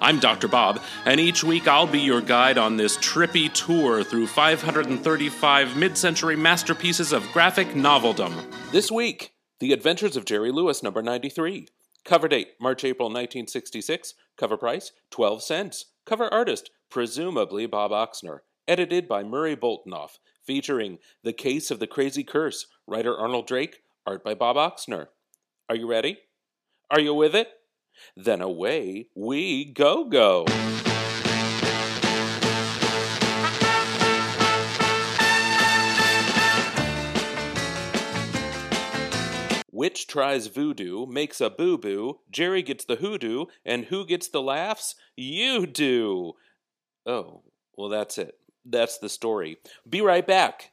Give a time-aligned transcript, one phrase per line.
[0.00, 0.46] I'm Dr.
[0.46, 5.98] Bob, and each week I'll be your guide on this trippy tour through 535 mid
[5.98, 8.32] century masterpieces of graphic noveldom.
[8.70, 11.66] This week, The Adventures of Jerry Lewis, number 93.
[12.04, 14.14] Cover date March April 1966.
[14.36, 15.86] Cover price 12 cents.
[16.06, 18.38] Cover artist presumably Bob Oxner.
[18.68, 20.18] Edited by Murray Boltinoff.
[20.44, 22.66] Featuring The Case of the Crazy Curse.
[22.86, 23.80] Writer Arnold Drake.
[24.06, 25.08] Art by Bob Oxner.
[25.68, 26.18] Are you ready?
[26.88, 27.48] Are you with it?
[28.16, 30.46] Then away we go go.
[39.70, 44.42] Witch tries voodoo, makes a boo boo, Jerry gets the hoodoo, and who gets the
[44.42, 44.96] laughs?
[45.14, 46.32] You do!
[47.06, 47.44] Oh,
[47.76, 48.34] well, that's it.
[48.64, 49.58] That's the story.
[49.88, 50.72] Be right back.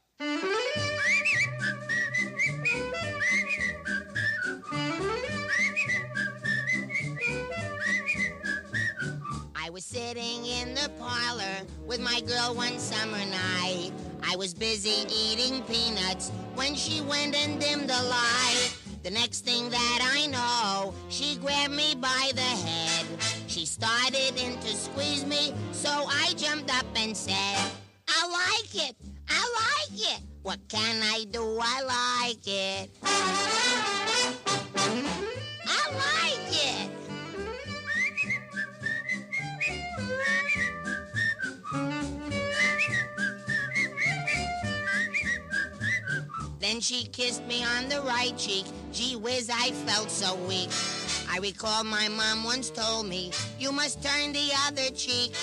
[9.86, 13.92] Sitting in the parlor with my girl one summer night.
[14.24, 18.76] I was busy eating peanuts when she went and dimmed the light.
[19.04, 23.06] The next thing that I know, she grabbed me by the head.
[23.46, 27.60] She started in to squeeze me, so I jumped up and said,
[28.08, 28.96] I like it,
[29.30, 30.22] I like it.
[30.42, 31.60] What can I do?
[31.62, 32.90] I like it.
[35.68, 36.45] I like
[46.66, 48.66] Then she kissed me on the right cheek.
[48.92, 50.72] Gee whiz, I felt so weak.
[51.30, 55.36] I recall my mom once told me, you must turn the other cheek.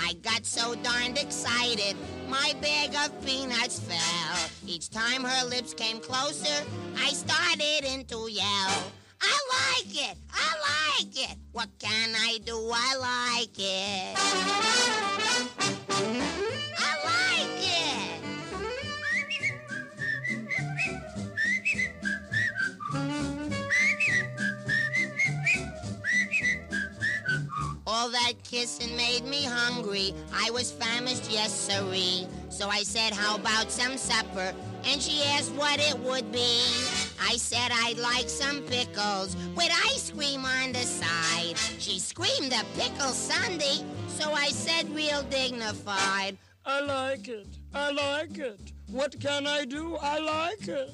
[0.00, 1.94] I got so darned excited,
[2.28, 4.50] my bag of peanuts fell.
[4.66, 6.64] Each time her lips came closer,
[6.98, 8.90] I started into yell.
[9.22, 10.56] I like it, I
[10.98, 11.36] like it.
[11.52, 12.72] What can I do?
[12.74, 12.96] I
[13.38, 14.16] like it.
[28.06, 30.14] All that kissing made me hungry.
[30.32, 32.28] I was famished, yes, sirree.
[32.50, 34.54] So I said, How about some supper?
[34.84, 36.62] And she asked what it would be.
[37.20, 41.58] I said I'd like some pickles with ice cream on the side.
[41.80, 47.48] She screamed a pickle sundae, so I said, real dignified, I like it.
[47.74, 48.60] I like it.
[48.86, 49.96] What can I do?
[49.96, 50.90] I like it.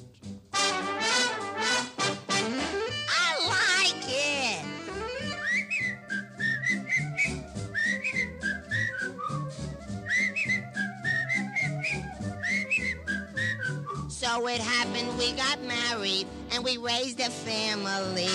[14.35, 18.27] It happened, we got married and we raised a family.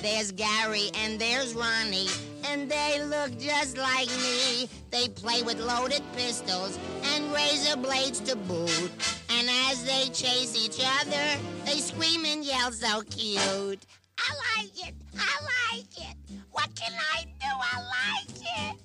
[0.00, 2.08] There's Gary and there's Ronnie,
[2.48, 4.68] and they look just like me.
[4.90, 6.78] They play with loaded pistols
[7.14, 8.90] and razor blades to boot.
[9.30, 13.86] And as they chase each other, they scream and yell so cute.
[14.18, 16.16] I like it, I like it.
[16.50, 17.46] What can I do?
[17.46, 18.76] I like it.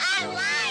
[0.00, 0.67] I like it.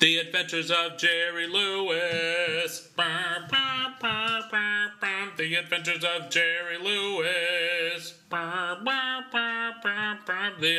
[0.00, 2.88] The Adventures of Jerry Lewis.
[5.36, 8.14] The Adventures of Jerry Lewis.
[8.30, 8.78] The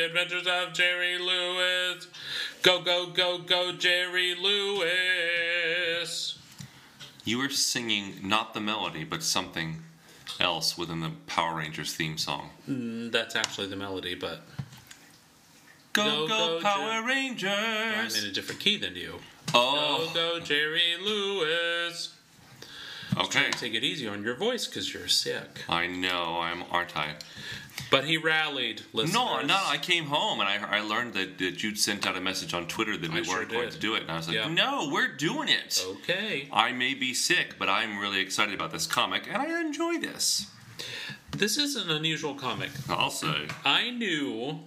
[0.06, 2.08] Adventures of Jerry Lewis.
[2.62, 6.36] Go, go, go, go, Jerry Lewis.
[7.24, 9.82] You were singing not the melody, but something
[10.40, 12.50] else within the Power Rangers theme song.
[12.68, 14.40] Mm, That's actually the melody, but
[15.92, 19.20] Go, Go, go, go, Power I'm in a different key than you.
[19.54, 22.14] Oh, Go, go, Jerry Lewis.
[23.18, 23.50] okay.
[23.50, 25.64] Take it easy on your voice because you're sick.
[25.68, 27.16] I know, I'm, aren't I?
[27.90, 28.82] But he rallied.
[28.94, 29.12] Listeners.
[29.14, 32.20] No, no, I came home and I, I learned that, that you'd sent out a
[32.22, 34.02] message on Twitter that we I weren't going to do it.
[34.02, 34.48] And I was like, Yeah.
[34.48, 35.84] no, we're doing it.
[35.86, 36.48] Okay.
[36.50, 40.46] I may be sick, but I'm really excited about this comic and I enjoy this.
[41.32, 42.70] This is an unusual comic.
[42.88, 43.46] I'll say.
[43.64, 44.60] I knew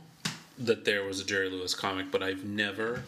[0.57, 3.03] that there was a Jerry Lewis comic, but I've never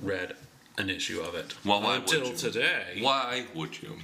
[0.00, 0.36] read
[0.76, 2.36] an issue of it Well, why would until you?
[2.36, 2.98] today.
[3.00, 3.98] Why would you?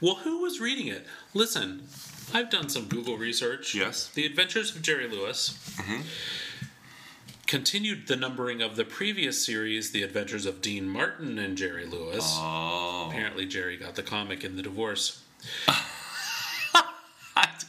[0.00, 1.06] Well, who was reading it?
[1.34, 1.88] Listen,
[2.32, 3.74] I've done some Google research.
[3.74, 4.08] Yes.
[4.08, 6.02] The Adventures of Jerry Lewis Mm-hmm.
[7.46, 12.24] continued the numbering of the previous series, The Adventures of Dean Martin and Jerry Lewis.
[12.38, 15.22] Oh, Apparently, Jerry got the comic in the divorce.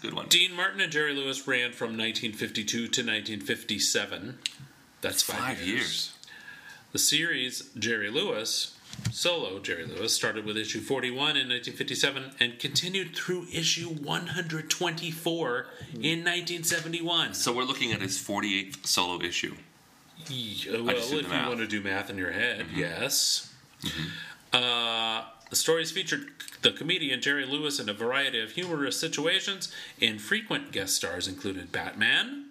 [0.06, 0.28] good one.
[0.28, 4.38] Dean Martin and Jerry Lewis ran from 1952 to 1957.
[5.02, 6.14] That's five, Five years.
[6.92, 8.78] The series Jerry Lewis,
[9.12, 16.20] solo Jerry Lewis, started with issue 41 in 1957 and continued through issue 124 in
[16.24, 17.34] 1971.
[17.34, 19.56] So we're looking at his 48th solo issue.
[20.30, 21.32] Yeah, well, if you math.
[21.32, 21.48] Mm-hmm.
[21.48, 23.54] want to do math in your head, yes.
[24.54, 26.28] Uh, the stories featured
[26.62, 29.72] the comedian Jerry Lewis in a variety of humorous situations.
[30.00, 32.48] Infrequent guest stars included Batman,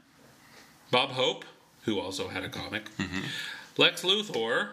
[0.91, 1.45] Bob Hope,
[1.85, 3.21] who also had a comic, Mm-hmm.
[3.77, 4.69] Lex Luthor,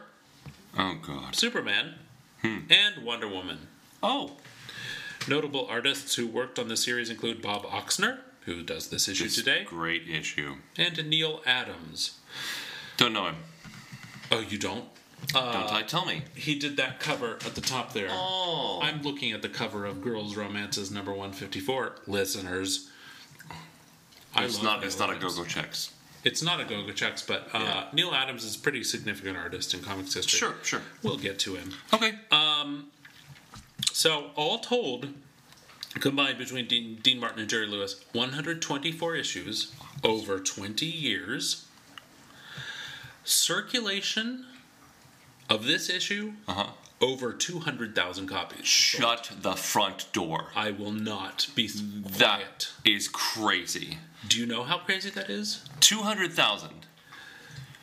[0.77, 1.35] Oh God.
[1.35, 1.95] Superman,
[2.41, 2.59] Hmm.
[2.69, 3.67] and Wonder Woman.
[4.03, 4.37] Oh,
[5.27, 9.35] Notable artists who worked on the series include Bob Oxner, who does this issue this
[9.35, 10.55] today, great issue.
[10.77, 12.17] and Neal Adams.
[12.97, 13.35] Don't know him.
[14.31, 14.85] Oh, you don't?
[15.27, 16.23] Don't I tell me.
[16.35, 18.07] He did that cover at the top there.
[18.09, 21.95] Oh, I'm looking at the cover of Girls Romances number 154.
[22.07, 22.89] Listeners,
[24.35, 24.83] I it's not.
[24.83, 25.93] It's not a go-go checks.
[26.23, 27.87] It's not a Go-Go Checks, but uh, Yeah.
[27.93, 30.37] Neal Adams is a pretty significant artist in comics history.
[30.37, 30.81] Sure, sure.
[31.01, 31.71] We'll get to him.
[31.91, 32.13] Okay.
[33.91, 35.09] So, all told,
[35.95, 39.73] combined between Dean, Dean Martin and Jerry Lewis, 124 issues
[40.03, 41.65] over 20 years.
[43.23, 44.45] Circulation
[45.51, 46.67] of this issue, Uh huh.
[47.01, 48.65] over 200,000 copies.
[48.67, 50.47] Shut the front door.
[50.55, 52.17] I will not be quiet.
[52.17, 53.97] That is crazy.
[54.27, 55.63] Do you know how crazy that is?
[55.79, 56.85] Two hundred thousand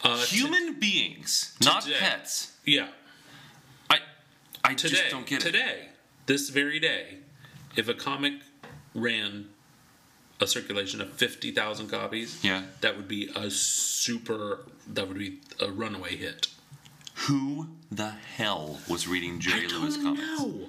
[0.02, 1.96] Uh, t- human beings, not today.
[1.98, 2.52] pets.
[2.64, 2.88] yeah.
[3.90, 3.98] I,
[4.64, 5.46] I Today, just don't get it.
[5.52, 5.88] today,
[6.26, 7.18] this very day,
[7.76, 8.34] if a comic
[8.94, 9.48] ran
[10.40, 12.62] a circulation of 50,000 copies, Yeah.
[12.80, 16.46] that would be a super, that would be a runaway hit.
[17.26, 20.26] Who the hell was reading Jerry I Lewis don't comics?
[20.40, 20.68] know.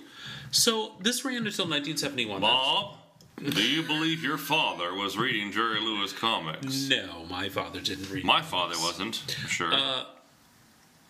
[0.52, 2.42] So this ran until 1971.
[2.42, 2.96] Bob,
[3.44, 6.88] do you believe your father was reading Jerry Lewis comics?
[6.90, 8.26] No, my father didn't read.
[8.26, 9.16] My father wasn't.
[9.48, 9.72] Sure.
[9.74, 10.06] Uh,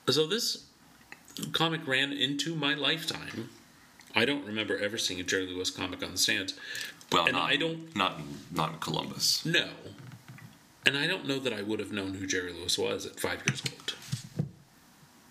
[0.10, 0.66] So this
[1.54, 3.50] comic ran into my lifetime.
[4.16, 6.54] I don't remember ever seeing a Jerry Lewis comic on the stands.
[7.12, 8.20] well, and not, I don't- not
[8.52, 9.46] not in Columbus.
[9.46, 9.70] No.
[10.86, 13.42] And I don't know that I would have known who Jerry Lewis was at five
[13.48, 13.94] years old.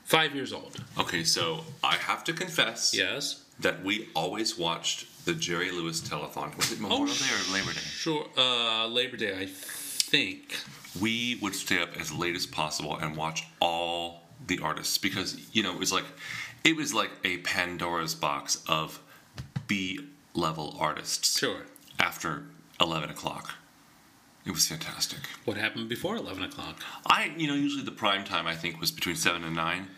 [0.08, 0.82] Five years old.
[0.99, 3.44] Okay, so I have to confess Yes.
[3.60, 6.56] that we always watched the Jerry Lewis telethon.
[6.56, 7.81] Was it Memorial Day or Labor Day?
[7.81, 8.26] Sure.
[8.37, 10.56] Uh, Labor Day, I think.
[10.99, 15.62] we would stay up as late as possible and watch all the artists because you
[15.62, 16.06] know it was like
[16.64, 18.99] it was like a Pandora's box of
[19.66, 20.00] B
[20.32, 21.38] level artists.
[21.38, 21.66] Sure.
[22.00, 22.44] After
[22.81, 23.54] eleven o'clock,
[24.46, 25.19] it was fantastic.
[25.44, 26.81] What happened before eleven o'clock?
[27.06, 29.88] I you know usually the prime time I think was between seven and nine.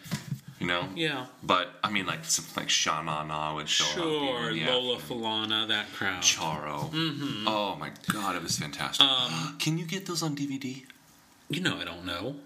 [0.58, 0.88] You know.
[0.94, 1.26] Yeah.
[1.42, 4.48] But I mean like something like Sha Na Na would show Sure.
[4.48, 4.52] up.
[4.54, 5.22] the Lola afternoon.
[5.22, 6.22] Falana, that crowd.
[6.22, 6.90] Charo.
[6.90, 7.48] Mm-hmm.
[7.48, 9.06] Oh my god, it was fantastic.
[9.06, 10.84] Um, Can you get those on DVD?
[11.48, 12.36] You know, I don't know.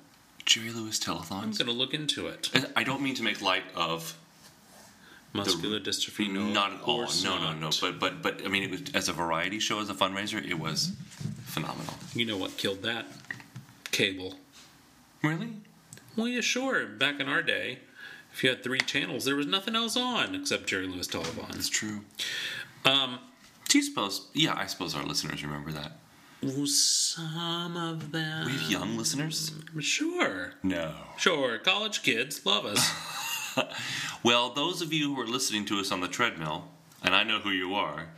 [0.46, 1.43] Jerry Lewis Telethon?
[1.43, 2.51] I'm going to look into it.
[2.77, 4.17] I don't mean to make light of
[5.32, 6.44] Muscular dystrophy, no.
[6.46, 7.08] not at all.
[7.24, 7.70] No, no, no.
[7.81, 10.58] But but but I mean, it was as a variety show, as a fundraiser, it
[10.58, 10.93] was
[11.55, 11.94] phenomenal.
[12.15, 13.06] You know what killed that?
[13.91, 14.34] Cable.
[15.23, 15.49] Really?
[16.17, 16.87] Well, yeah, sure.
[16.87, 17.79] Back in our day,
[18.32, 21.70] if you had three channels, there was nothing else on except Jerry Lewis It's telethons.
[21.70, 22.01] true.
[22.84, 23.19] Um,
[23.69, 24.29] Do you suppose?
[24.34, 25.93] Yeah, I suppose our listeners remember that.
[26.67, 28.46] some of them.
[28.46, 29.53] We have young listeners.
[29.81, 30.93] Sure, No.
[31.17, 31.58] sure.
[31.58, 32.91] College kids love us.
[34.25, 36.65] Well, those of you who are listening to us on the treadmill,
[37.05, 38.08] and I know who you are.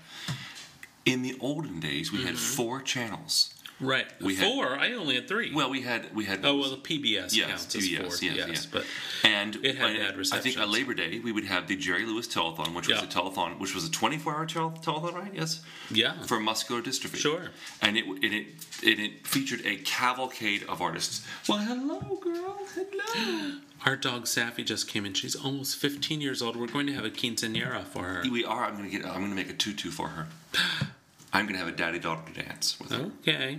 [1.07, 2.57] In the olden days, we had mm-hmm.
[2.57, 3.55] four channels.
[3.81, 4.07] right.
[4.21, 4.77] We had- Four.
[4.77, 5.55] I only had three.
[5.55, 6.45] Well, we had we had.
[6.45, 8.07] oh well, the PBS Yes, counts as PBS, four.
[8.07, 8.67] yes, yes, yes.
[8.67, 8.85] but
[9.23, 12.27] And It had bad I think on Labor Day we would have the Jerry Lewis
[12.27, 15.33] telethon, which was a telethon, which was a 24-hour tel- telethon, right?
[15.33, 15.61] Yes.
[15.91, 17.17] yeah, For muscular dystrophy.
[17.17, 17.51] Sure.
[17.81, 18.47] And it and it
[18.85, 21.25] and it featured a cavalcade of artists.
[21.49, 22.59] Well, hello, girl.
[22.75, 23.59] Hello.
[23.87, 25.15] our dog Safi just came in.
[25.15, 26.57] She's almost 15 years old.
[26.57, 28.23] We're going to have a quinceanera for her.
[28.29, 28.65] we are.
[28.65, 29.05] I'm gonna get.
[29.07, 30.27] I'm gonna make a tutu for her.
[31.33, 33.59] I'm gonna have a daddy daughter dance with her, Okay.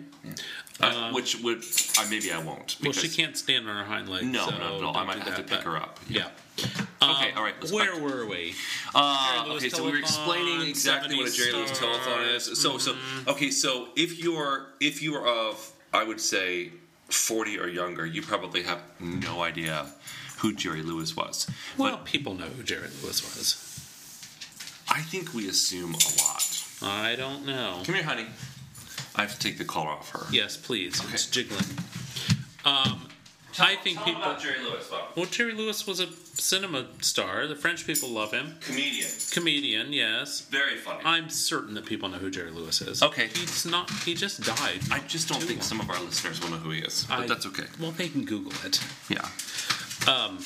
[0.79, 1.63] Uh, which would
[1.97, 2.77] I maybe I won't.
[2.81, 4.25] Well, she can't stand on her hind legs.
[4.25, 4.89] No, so no, no.
[4.89, 5.99] I don't might do have to that, pick but- her up.
[6.09, 6.29] Yeah.
[7.01, 8.55] Okay, all right, let's where back- were we?
[8.95, 12.35] Uh, Jerry Lewis okay, so we were explaining exactly what a Jerry Lewis 70 telethon
[12.35, 12.45] is.
[12.59, 13.29] So, so Mm-hmm.
[13.29, 16.71] okay, so if you are if you are of, I would say,
[17.09, 19.85] 40 or younger, you probably have no idea
[20.39, 21.47] who Jerry Lewis was.
[21.77, 23.63] Well, people know who Jerry Lewis was.
[24.89, 26.56] I think we assume a lot.
[26.81, 27.81] I don't know.
[27.85, 28.27] Come here, honey.
[29.15, 30.25] I have to take the collar off her.
[30.31, 30.99] Yes, please.
[31.01, 31.13] Okay.
[31.13, 31.65] It's jiggling.
[32.65, 33.07] Um,
[33.59, 34.21] I think people.
[34.39, 35.09] Jerry Lewis, Bob.
[35.15, 37.47] Well, Jerry Lewis was a cinema star.
[37.47, 38.57] The French people love him.
[38.61, 39.07] Comedian.
[39.31, 40.41] Comedian, yes.
[40.41, 40.99] Very funny.
[41.03, 43.01] I'm certain that people know who Jerry Lewis is.
[43.01, 43.27] Okay.
[43.27, 43.89] He's not.
[44.05, 44.81] He just died.
[44.91, 45.67] I just don't think long.
[45.67, 47.65] some of our listeners will know who he is, but I- that's okay.
[47.79, 48.79] Well, they can Google it.
[49.09, 49.27] Yeah.
[50.07, 50.37] Um,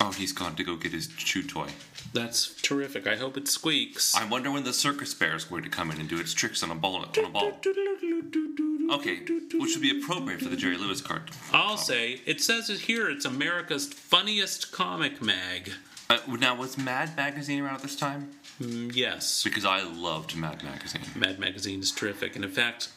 [0.00, 1.68] Oh, he's gone to go get his chew toy.
[2.12, 3.06] that's terrific.
[3.06, 4.14] I hope it squeaks.
[4.14, 6.62] I wonder when the circus bear is going to come in and do its tricks
[6.62, 6.96] on a ball.
[6.96, 7.52] On a ball.
[8.90, 9.20] Okay,
[9.54, 11.22] which would be appropriate for the Jerry Lewis card.
[11.52, 13.08] I'll say it says it here.
[13.08, 15.72] It's America's funniest comic mag.
[16.10, 18.30] Uh, now, was Mad Magazine around at this time?
[18.60, 21.00] Mm, yes, Because I loved Mad Magazine.
[21.16, 22.90] Mad Magazine is terrific, and in fact,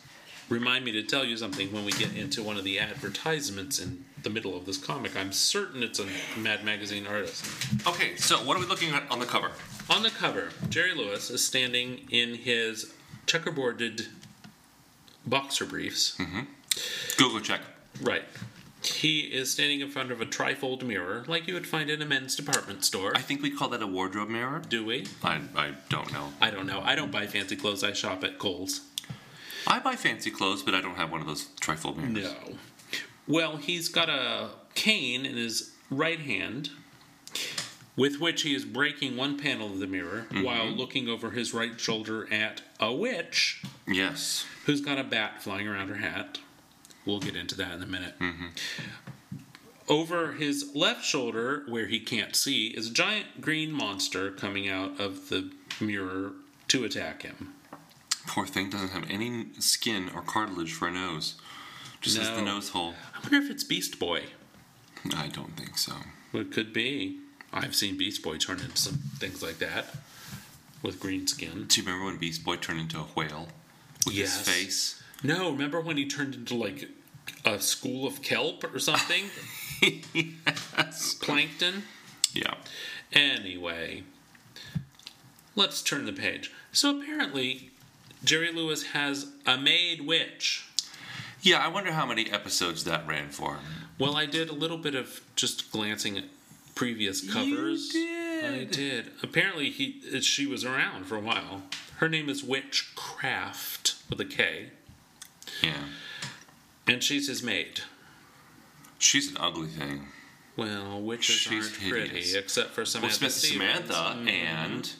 [0.49, 4.03] remind me to tell you something when we get into one of the advertisements in
[4.23, 5.15] the middle of this comic.
[5.15, 6.05] I'm certain it's a
[6.37, 7.45] Mad Magazine artist.
[7.87, 9.51] Okay, so what are we looking at on the cover?
[9.89, 12.93] On the cover, Jerry Lewis is standing in his
[13.25, 14.07] checkerboarded
[15.25, 16.17] boxer briefs.
[16.17, 16.41] Mm-hmm.
[17.17, 17.61] Go-Go check.
[18.01, 18.23] Right.
[18.83, 22.05] He is standing in front of a trifold mirror, like you would find in a
[22.05, 23.11] men's department store.
[23.15, 24.61] I think we call that a wardrobe mirror.
[24.67, 25.07] Do we?
[25.23, 26.31] I, I don't know.
[26.39, 26.81] I don't know.
[26.83, 27.83] I don't buy fancy clothes.
[27.83, 28.81] I shop at Kohl's.
[29.65, 32.31] I buy fancy clothes, but I don't have one of those trifold mirrors.
[32.31, 32.55] No.
[33.27, 36.69] Well, he's got a cane in his right hand
[37.95, 40.43] with which he is breaking one panel of the mirror mm-hmm.
[40.43, 44.45] while looking over his right shoulder at a witch Yes.
[44.65, 46.39] who's got a bat flying around her hat.
[47.05, 48.19] We'll get into that in a minute.
[48.19, 48.47] Mm-hmm.
[49.89, 54.99] Over his left shoulder, where he can't see, is a giant green monster coming out
[54.99, 56.33] of the mirror
[56.67, 57.53] to attack him.
[58.27, 61.35] Poor thing doesn't have any skin or cartilage for a nose.
[62.01, 62.55] Just has the No.
[62.55, 62.95] nose hole.
[63.15, 64.23] I wonder if it's Beast Boy.
[65.15, 65.93] I don't think so.
[66.33, 67.19] It could be.
[67.53, 69.95] I've seen Beast Boy turn into some things like that
[70.81, 71.65] with green skin.
[71.67, 73.47] Do you remember when Beast Boy turned into a whale
[74.05, 74.37] with Yes.
[74.45, 75.03] his face?
[75.23, 76.89] No, remember when he turned into like
[77.43, 79.29] a school of kelp or something?
[80.13, 81.15] yes.
[81.15, 81.83] Plankton?
[82.33, 82.55] Yeah.
[83.13, 84.03] Anyway,
[85.55, 86.51] let's turn the page.
[86.71, 87.71] So apparently,
[88.23, 90.66] Jerry Lewis has a maid witch.
[91.41, 93.59] Yeah, I wonder how many episodes that ran for.
[93.99, 96.25] Well, I did a little bit of just glancing at
[96.75, 97.89] previous covers.
[97.89, 98.45] did.
[98.45, 99.11] I did.
[99.23, 101.63] Apparently, he she was around for a while.
[101.97, 104.67] Her name is Witchcraft with a K,
[105.61, 105.73] Yeah.
[106.87, 107.81] and she's his maid.
[108.99, 110.07] She's an ugly thing.
[110.55, 112.09] Well, witches She's aren't hideous.
[112.09, 113.29] pretty, except for Well, Samantha.
[113.29, 113.85] Stevens.
[113.87, 114.29] Samantha Mhm.
[114.31, 114.91] and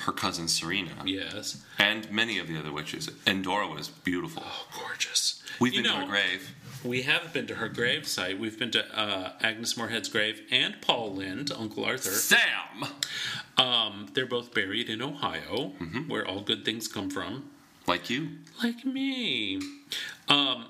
[0.00, 1.02] her cousin Serena.
[1.04, 3.08] yes, And many of the other witches.
[3.26, 4.42] Endora was beautiful.
[4.44, 5.39] oh, gorgeous.
[5.60, 6.54] We've You been to her grave.
[6.82, 8.38] We have been to her grave site.
[8.40, 12.10] We've been to uh, Agnes Moorehead's grave and Paul Lynde, Uncle Arthur.
[12.10, 12.86] Sam!
[13.58, 16.08] Um, they're both buried in Ohio, Mm-hmm.
[16.08, 17.50] where all good things come from.
[17.86, 18.28] Like you.
[18.62, 19.60] Like me.
[20.28, 20.66] Um,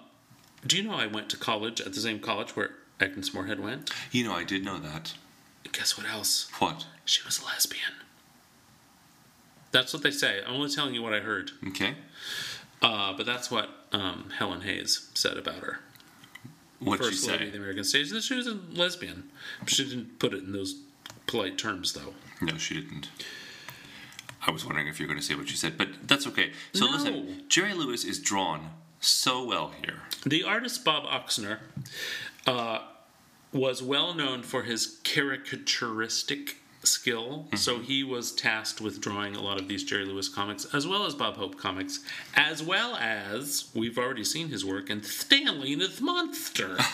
[0.66, 3.90] do you know I went to college at the same college where Agnes Moorehead went?
[4.10, 5.14] You know, I did know that.
[5.70, 6.50] Guess what else?
[6.58, 6.86] What?
[7.04, 7.92] She was a lesbian.
[9.70, 10.40] That's what they say.
[10.44, 11.52] I'm only telling you what I heard.
[11.68, 11.94] Okay.
[12.82, 15.80] Uh, but that's what um, Helen Hayes said about her.
[16.78, 18.10] What'd she First lady of the American stage.
[18.10, 19.30] That she was a lesbian.
[19.66, 20.80] She didn't put it in those
[21.26, 22.14] polite terms, though.
[22.40, 23.10] No, she didn't.
[24.46, 26.52] I was wondering if you were going to say what she said, but that's okay.
[26.72, 26.92] So No.
[26.92, 28.70] listen, Jerry Lewis is drawn
[29.00, 30.00] so well here.
[30.24, 31.58] The artist Bob Oxner
[32.46, 32.78] uh,
[33.52, 39.60] was well known for his caricaturistic skill, so he was tasked with drawing a lot
[39.60, 42.00] of these Jerry Lewis comics, as well as Bob Hope comics,
[42.34, 46.76] as well as we've already seen his work in Stanley and the Monster.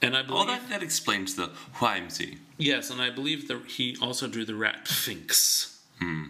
[0.00, 1.50] and I Well, believe that, that explains the
[1.80, 2.38] whimsy.
[2.58, 5.80] Yes, and I believe that he also drew the Rat Finks.
[5.98, 6.24] Hmm.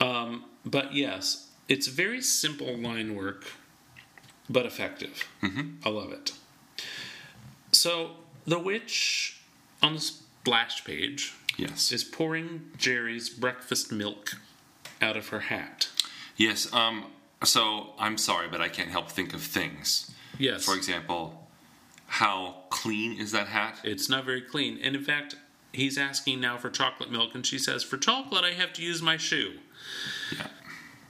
[0.00, 3.44] Um, but yes, it's very simple line work,
[4.48, 5.28] but effective.
[5.42, 5.76] Mm-hmm.
[5.84, 6.32] I love it.
[7.72, 8.12] So
[8.46, 9.40] the witch
[9.82, 11.90] on the splash page Yes.
[11.92, 14.34] is pouring Jerry's breakfast milk
[15.02, 15.88] out of her hat.
[16.36, 16.72] Yes.
[16.72, 17.06] Um.
[17.44, 20.10] So I'm sorry, but I can't help think of things.
[20.38, 21.46] Yes, For example,
[22.06, 23.80] how clean is that hat?
[23.84, 25.36] it's not very clean, and in fact.
[25.72, 29.02] He's asking now for chocolate milk, and she says, For chocolate, I have to use
[29.02, 29.58] my shoe.
[30.34, 30.46] Yeah.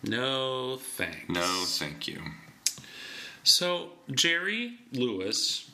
[0.02, 1.28] No thanks.
[1.28, 2.20] No, thank you.
[3.44, 5.70] So, Jerry Lewis,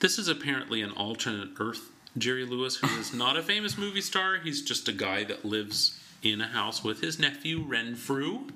[0.00, 4.36] this is apparently an alternate Earth Jerry Lewis, who is not a famous movie star.
[4.36, 8.48] He's just a guy that lives in a house with his nephew, Renfrew.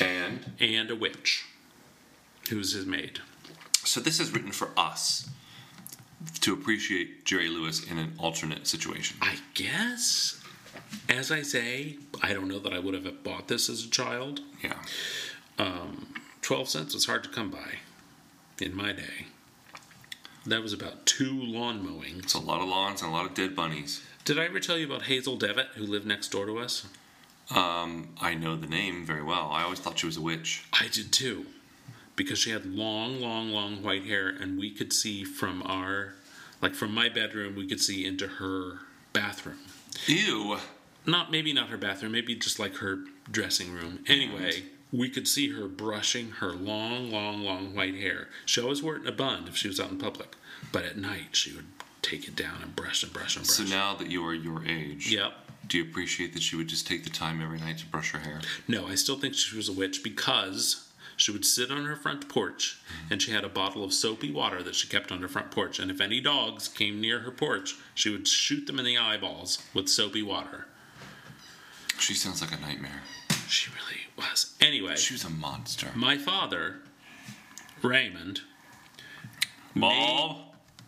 [0.00, 1.44] And and a witch,
[2.50, 3.20] who's his maid.
[3.84, 5.28] so this is written for us
[6.40, 9.18] to appreciate Jerry Lewis in an alternate situation.
[9.20, 10.42] I guess,
[11.08, 14.40] as I say, I don't know that I would have bought this as a child.
[14.62, 14.78] Yeah.
[15.58, 17.78] Um, 12 cents was hard to come by
[18.60, 19.26] in my day.
[20.46, 22.24] That was about two lawn mowings.
[22.24, 24.02] It's a lot of lawns and a lot of dead bunnies.
[24.24, 26.86] Did I ever tell you about Hazel Devitt, who lived next door to us?
[27.54, 29.48] Um, I know the name very well.
[29.50, 30.64] I always thought she was a witch.
[30.72, 31.46] I did too.
[32.16, 36.14] Because she had long, long, long white hair, and we could see from our,
[36.62, 38.80] like from my bedroom, we could see into her
[39.12, 39.58] bathroom.
[40.06, 40.58] Ew.
[41.06, 44.04] Not, maybe not her bathroom, maybe just like her dressing room.
[44.06, 44.62] Anyway,
[44.94, 48.28] we could see her brushing her long, long, long white hair.
[48.46, 50.36] She always wore it in a bun if she was out in public.
[50.72, 51.66] But at night, she would
[52.00, 53.56] take it down and brush and brush and brush.
[53.56, 55.32] So now that you are your age, Yep.
[55.66, 58.20] do you appreciate that she would just take the time every night to brush her
[58.20, 58.40] hair?
[58.68, 62.28] No, I still think she was a witch because she would sit on her front
[62.28, 62.78] porch
[63.10, 65.78] and she had a bottle of soapy water that she kept on her front porch.
[65.80, 69.58] And if any dogs came near her porch, she would shoot them in the eyeballs
[69.74, 70.66] with soapy water.
[71.98, 73.02] She sounds like a nightmare.
[73.48, 74.54] She really was.
[74.60, 75.88] Anyway, She was a monster.
[75.94, 76.76] my father,
[77.82, 78.40] Raymond,
[79.76, 80.38] Bob?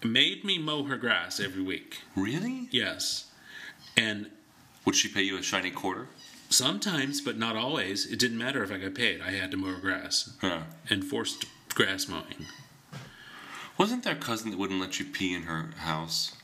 [0.04, 2.02] made me mow her grass every week.
[2.14, 2.68] Really?
[2.71, 3.30] Yes.
[3.97, 4.30] And
[4.85, 6.09] Would she pay you a shiny quarter?
[6.49, 9.21] sometimes, but not always, it didn't matter if I got paid.
[9.21, 10.30] I had to mow her grass.
[10.40, 10.62] Yeah.
[10.88, 12.47] Enforced grass mowing.
[13.76, 16.37] Wasn't there a cousin that wouldn't let you pee in her house?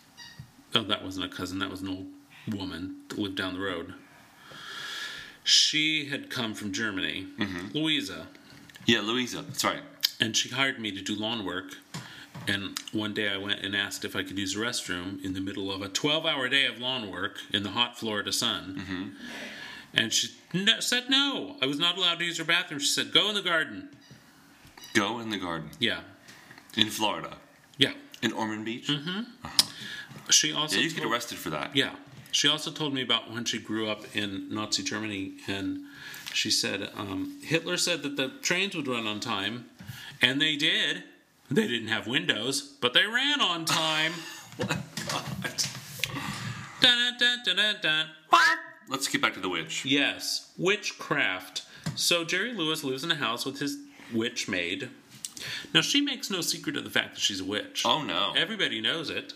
[0.74, 1.60] Oh, that wasn't a cousin.
[1.60, 2.06] That was an old
[2.58, 3.94] woman that lived down the road.
[5.44, 7.76] She had come from Germany, mm-hmm.
[7.76, 8.28] Louisa,
[8.86, 9.42] Yeah, Louisa.
[9.42, 9.82] That's right.
[10.20, 11.74] and she hired me to do lawn work.
[12.48, 15.40] And one day I went and asked if I could use the restroom in the
[15.40, 18.76] middle of a 12 hour day of lawn work in the hot Florida sun.
[18.80, 19.08] Mm-hmm.
[19.94, 21.56] And she no, said no.
[21.60, 22.80] I was not allowed to use her bathroom.
[22.80, 23.90] She said, go in the garden.
[24.94, 26.00] Go in the garden Yeah.
[26.76, 27.36] in Florida,
[27.78, 27.92] Yeah.
[28.22, 28.88] in Ormond Beach.
[28.88, 29.20] Mm-hmm.
[29.44, 29.66] Uh-huh.
[30.30, 31.76] She also Yeah, you get arrested for that.
[31.76, 31.94] Yeah.
[32.32, 35.82] She also told me about when she grew up in Nazi Germany, and
[36.32, 39.66] she said um, Hitler said that the trains would run on time,
[40.20, 41.04] and they did.
[41.50, 44.12] They didn't have windows, but they ran on time.
[44.58, 44.78] Dun,
[47.18, 48.06] dun, dun, dun, dun.
[48.88, 49.84] Let's get back to the witch.
[49.84, 51.62] Yes, witchcraft.
[51.94, 53.76] So Jerry Lewis lives in a house with his
[54.12, 54.88] witch maid.
[55.74, 57.82] Now she makes no secret of the fact that she's a witch.
[57.84, 58.32] Oh no.
[58.36, 59.34] Everybody knows it.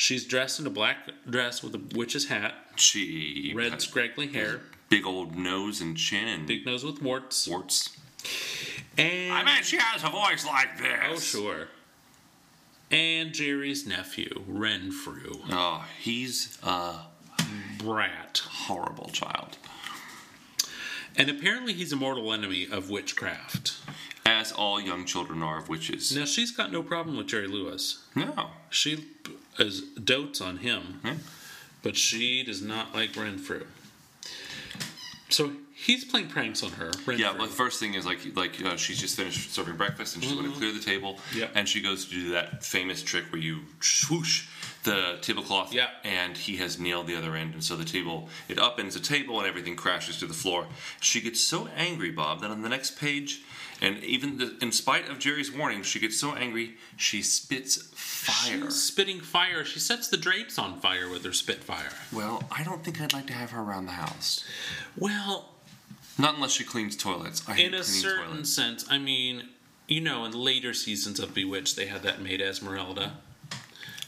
[0.00, 0.96] She's dressed in a black
[1.28, 6.46] dress with a witch's hat, She red scraggly hair, big old nose and chin and
[6.46, 7.90] big nose with warts, warts.
[8.96, 10.98] and I bet she has a voice like this.
[11.06, 11.68] oh sure,
[12.90, 17.00] and Jerry's nephew Renfrew, Oh, he's a
[17.76, 19.58] brat, horrible child.
[21.14, 23.74] and apparently he's a mortal enemy of witchcraft.
[24.26, 26.14] As all young children are of witches.
[26.14, 28.04] Now she's got no problem with Jerry Lewis.
[28.14, 28.50] No.
[28.68, 29.06] She
[29.58, 31.16] is dotes on him, Hmm.
[31.82, 33.64] but she does not like Renfrew.
[35.28, 36.86] So he's playing pranks on her.
[37.06, 37.14] Renfrew.
[37.16, 40.24] Yeah, well, the first thing is like like uh, she's just finished serving breakfast and
[40.24, 41.18] she's going to clear the table.
[41.34, 41.48] Yeah.
[41.54, 44.48] And she goes to do that famous trick where you swoosh
[44.82, 45.72] the tablecloth.
[45.72, 45.88] Yeah.
[46.04, 49.38] And he has nailed the other end, and so the table it upends the table
[49.38, 50.66] and everything crashes to the floor.
[51.00, 53.42] She gets so angry, Bob, that on the next page,
[53.80, 58.64] and even the, in spite of Jerry's warning, she gets so angry she spits fire.
[58.66, 59.64] She's spitting fire.
[59.64, 61.90] She sets the drapes on fire with her spitfire.
[62.12, 64.44] Well, I don't think I'd like to have her around the house.
[64.96, 65.50] Well,
[66.18, 67.42] Not unless she cleans toilets.
[67.48, 68.52] I in a certain toilets.
[68.52, 69.48] sense, I mean,
[69.88, 73.14] you know, in later seasons of Bewitched, they had that maid Esmeralda,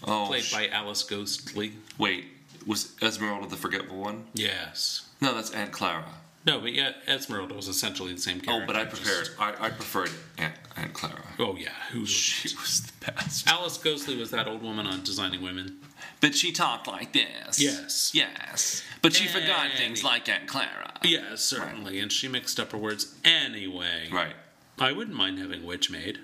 [0.05, 1.73] Oh, played sh- by Alice Ghostley.
[1.97, 2.25] wait,
[2.67, 4.25] was Esmeralda the forgetful one?
[4.35, 5.09] Yes.
[5.21, 6.05] No, that's Aunt Clara.
[6.45, 8.65] No, but yeah, Esmeralda was essentially the same character.
[8.65, 11.23] Oh, but I just- I, I preferred Aunt Aunt Clara.
[11.39, 12.05] Oh yeah, who?
[12.07, 13.47] She was the best.
[13.49, 15.79] Alice Ghostley was that old woman on Designing Women.
[16.21, 17.61] But she talked like this.
[17.61, 18.13] Yes.
[18.15, 18.83] Yes.
[19.03, 20.95] But she forgot things like Aunt Clara.
[21.03, 24.09] Yes, certainly, and she mixed up her words anyway.
[24.13, 24.35] Right.
[24.79, 26.19] I wouldn't mind having witch maid,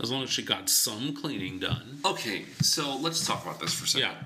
[0.00, 1.98] as long as she got some cleaning done.
[2.04, 4.08] Okay, so let's talk about this for a second.
[4.08, 4.22] Yeah.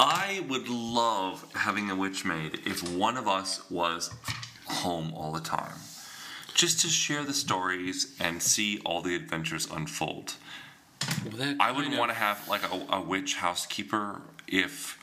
[0.00, 4.10] I would love having a witch maid if one of us was
[4.66, 5.74] home all the time.
[6.54, 10.34] Just to share the stories and see all the adventures unfold.
[11.24, 14.98] Well, I wouldn't kind want to have like a, a witch housekeeper if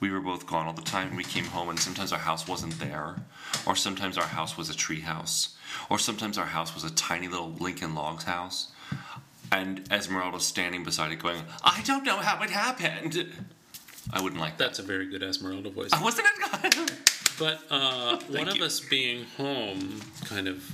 [0.00, 2.48] we were both gone all the time and we came home and sometimes our house
[2.48, 3.16] wasn't there
[3.66, 5.56] or sometimes our house was a tree house
[5.88, 8.72] or sometimes our house was a tiny little Lincoln Logs house
[9.52, 13.30] and Esmeralda standing beside it going, I don't know how it happened.
[14.12, 14.64] I wouldn't like that.
[14.66, 15.90] That's a very good Esmeralda voice.
[16.00, 16.92] Wasn't it?
[17.38, 20.70] But uh, one of us being home kind of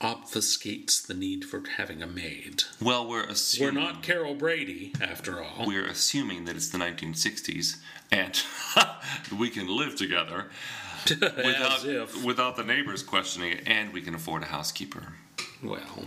[0.00, 2.62] obfuscates the need for having a maid.
[2.80, 5.66] Well, we're assuming We're not Carol Brady, after all.
[5.66, 7.78] we're assuming that it's the 1960s
[8.12, 8.40] and
[9.38, 10.46] we can live together
[11.10, 12.24] without if.
[12.24, 15.14] without the neighbors questioning it, and we can afford a housekeeper.
[15.62, 16.06] Well,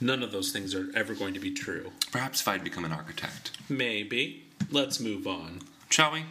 [0.00, 1.92] none of those things are ever going to be true.
[2.10, 4.44] Perhaps if I'd become an architect, Maybe.
[4.70, 5.60] Let's move on.
[5.90, 6.24] shall we?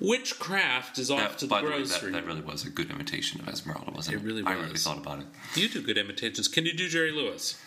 [0.00, 2.12] Witchcraft is off That- to the by the way, that, grocery.
[2.12, 4.20] that really was a good imitation of Esmeralda, wasn't it?
[4.20, 5.26] It really I really thought about it.
[5.54, 6.48] You do good imitations.
[6.48, 7.58] Can you do Jerry Lewis?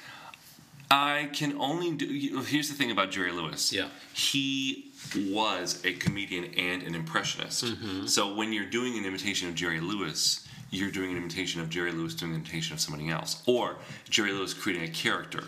[0.90, 2.06] I can only do.
[2.42, 3.74] Here's the thing about Jerry Lewis.
[3.74, 3.88] Yeah.
[4.14, 7.66] He was a comedian and an impressionist.
[7.66, 8.08] Mm-hmm.
[8.08, 11.92] So when you're doing an imitation of Jerry Lewis, you're doing an imitation of Jerry
[11.92, 13.78] Lewis doing an imitation of somebody else, or
[14.10, 15.44] Jerry Lewis creating a character.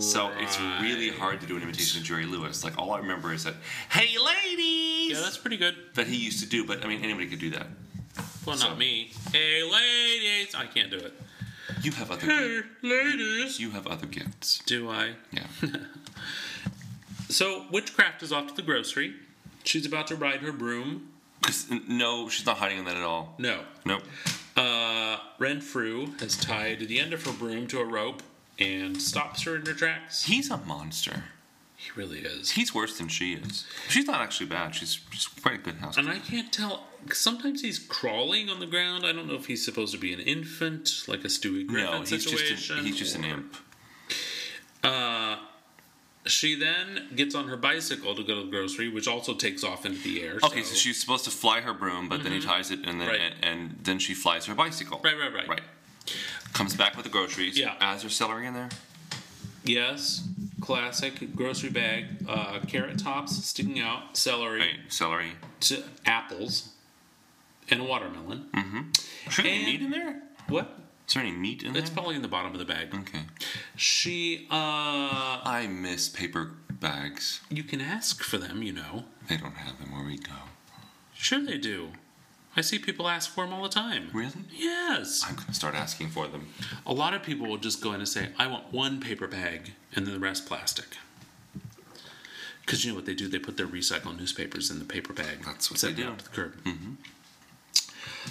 [0.00, 2.64] So it's really hard to do an imitation of Jerry Lewis.
[2.64, 3.54] Like all I remember is that,
[3.90, 5.76] "Hey, ladies," Yeah, that's pretty good.
[5.94, 6.64] that he used to do.
[6.64, 7.66] But I mean, anybody could do that.
[8.44, 9.12] Well, So- not me.
[9.32, 10.54] Hey, ladies!
[10.54, 11.12] I can't do it.
[11.82, 12.26] You have other.
[12.26, 12.66] Gifts.
[12.82, 13.60] Hey, ladies!
[13.60, 14.58] You have other gifts.
[14.66, 15.14] Do I?
[15.32, 15.46] Yeah.
[17.30, 19.14] So, Witchcraft is off to the grocery.
[19.64, 21.10] She's about to ride her broom.
[21.42, 23.34] 'Cause, no, she's not hiding on that at all.
[23.38, 23.64] No.
[23.84, 24.02] Nope.
[24.58, 28.22] Uh, Renfrew has tied the end of her broom to a rope
[28.58, 30.24] and stops her in her tracks.
[30.24, 31.24] He's a monster.
[31.76, 32.50] He really is.
[32.50, 33.64] He's worse than she is.
[33.88, 34.74] She's not actually bad.
[34.74, 36.10] She's she's quite a good housekeeper.
[36.10, 36.88] And I can't tell.
[37.12, 39.06] Sometimes he's crawling on the ground.
[39.06, 42.00] I don't know if he's supposed to be an infant, like a Stewie Griffin no,
[42.00, 42.78] he's just situation.
[42.78, 43.56] an, he's just an imp.
[44.82, 45.36] Uh,
[46.26, 49.86] she then gets on her bicycle to go to the grocery, which also takes off
[49.86, 50.38] into the air.
[50.44, 53.08] Okay, so, she's supposed to fly her broom, but then he ties it, and then
[53.08, 53.22] Mm-hmm.
[53.22, 53.32] Right.
[53.42, 55.00] and, and then she flies her bicycle.
[55.02, 55.48] Right, right, right.
[55.48, 55.62] Right.
[56.52, 57.58] Comes back with the groceries.
[57.58, 57.74] Yeah.
[57.80, 58.68] As her celery in there.
[59.64, 60.26] Yes,
[60.60, 62.06] classic grocery bag.
[62.28, 64.78] Uh, carrot tops sticking out, celery, Right.
[64.88, 65.32] Celery.
[66.06, 66.70] apples,
[67.70, 68.48] and a watermelon.
[68.54, 68.64] There
[69.46, 70.22] any And- meat in there?
[70.48, 70.78] What?
[71.08, 71.94] Is there any meat in It's there?
[71.96, 72.94] probably in the bottom of the bag.
[72.94, 73.22] Okay.
[73.76, 77.40] She, uh, I miss paper bags.
[77.50, 79.04] you can ask for them, you know.
[79.28, 80.32] They don't have them where we go.
[81.14, 81.88] Sure, they do.
[82.56, 84.10] I see people ask for them all the time.
[84.12, 84.32] Really?
[84.52, 85.24] Yes.
[85.26, 86.48] I'm gonna start asking for them.
[86.86, 89.72] A lot of people will just go in and say, I want one paper bag
[89.94, 90.96] and then the rest plastic.
[92.60, 93.28] Because you know what they do?
[93.28, 95.42] They put their recycled newspapers in the paper bag.
[95.46, 96.10] That's what set they it do.
[96.12, 96.54] out to the curb.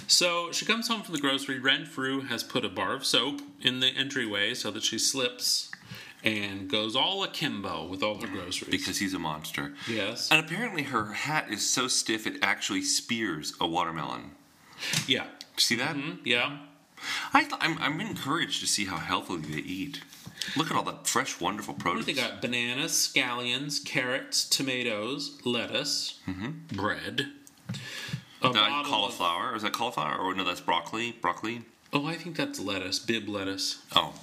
[0.06, 1.58] So she comes home from the grocery.
[1.58, 5.70] Renfrew has put a bar of soap in the entryway so that she slips
[6.24, 8.70] and goes all akimbo with all her groceries.
[8.70, 9.74] Because he's a monster.
[9.88, 14.32] yes, And apparently her hat is so stiff it actually spears a watermelon.
[15.06, 15.26] yeah,
[15.56, 15.96] See that?
[15.96, 16.22] Mm-hmm.
[16.24, 16.58] yeah.
[17.32, 20.02] I th- I'm, I'm encouraged to see how healthily they eat.
[20.56, 22.06] Look at all that fresh, wonderful produce.
[22.06, 22.40] they got?
[22.40, 26.74] Bananas, scallions, carrots, tomatoes, lettuce, mm-hmm.
[26.76, 27.28] bread.
[28.42, 29.56] A Uh, bottle of- cauliflower.
[29.56, 30.16] Is that cauliflower?
[30.16, 31.12] Or no, that's broccoli.
[31.12, 31.62] Broccoli.
[31.92, 33.78] oh, I think that's lettuce, bib lettuce.
[33.96, 34.14] Oh,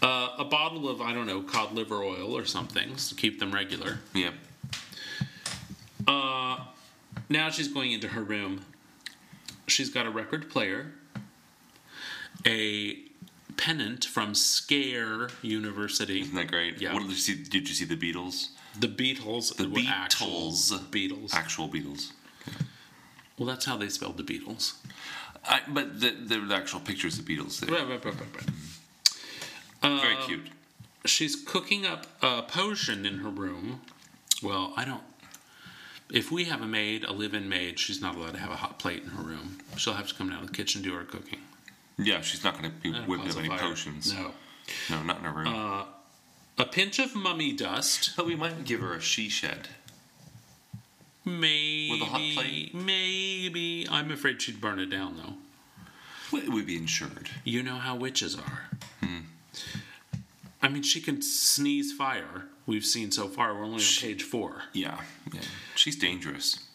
[0.00, 3.50] Uh, a bottle of I don't know cod liver oil or something to keep them
[3.52, 3.98] regular.
[4.14, 4.34] yep.
[6.06, 6.58] Uh,
[7.28, 8.64] now she's going into her room.
[9.66, 10.92] She's got a record player,
[12.46, 12.94] a
[13.56, 16.80] pennant from Scare University, Isn't that great?
[16.80, 16.94] Yeah.
[16.94, 17.34] What did you see?
[17.42, 18.50] Did you see the Beatles?
[18.78, 20.78] the Beatles, The were actual Beatles.
[20.90, 21.34] Beatles.
[21.34, 22.12] Actual Beatles.
[23.38, 24.74] Well, that's how they spelled the Beatles.
[25.44, 27.60] I, but the, the, actual pictures of the Beatles.
[27.60, 27.74] There.
[27.74, 28.48] Right, right, right, right, right.
[29.82, 30.48] Uh, Very um, cute.
[31.04, 33.80] She's cooking up a potion in her room.
[34.42, 35.02] Well, I don't.
[36.10, 38.78] If we have a maid, a live-in maid, she's not allowed to have a hot
[38.78, 39.58] plate in her room.
[39.76, 41.40] She'll have to come down to the kitchen to do her cooking.
[41.98, 43.58] Yeah, she's not going to be uh, whipping up any fire.
[43.58, 44.14] potions.
[44.14, 44.32] No.
[44.90, 45.48] No, not in her room.
[45.48, 45.84] Uh,
[46.58, 48.12] a pinch of mummy dust.
[48.16, 49.68] but we might give her a she shed.
[51.28, 51.90] Maybe.
[51.90, 52.74] With a hot plate?
[52.74, 53.86] Maybe.
[53.90, 56.36] I'm afraid she'd burn it down, though.
[56.38, 57.30] It would be insured.
[57.44, 58.68] You know how witches are.
[59.00, 59.20] Hmm.
[60.62, 62.46] I mean, she can sneeze fire.
[62.66, 63.54] We've seen so far.
[63.54, 64.62] We're only on page four.
[64.72, 65.00] Yeah,
[65.32, 65.40] yeah.
[65.74, 66.66] She's dangerous.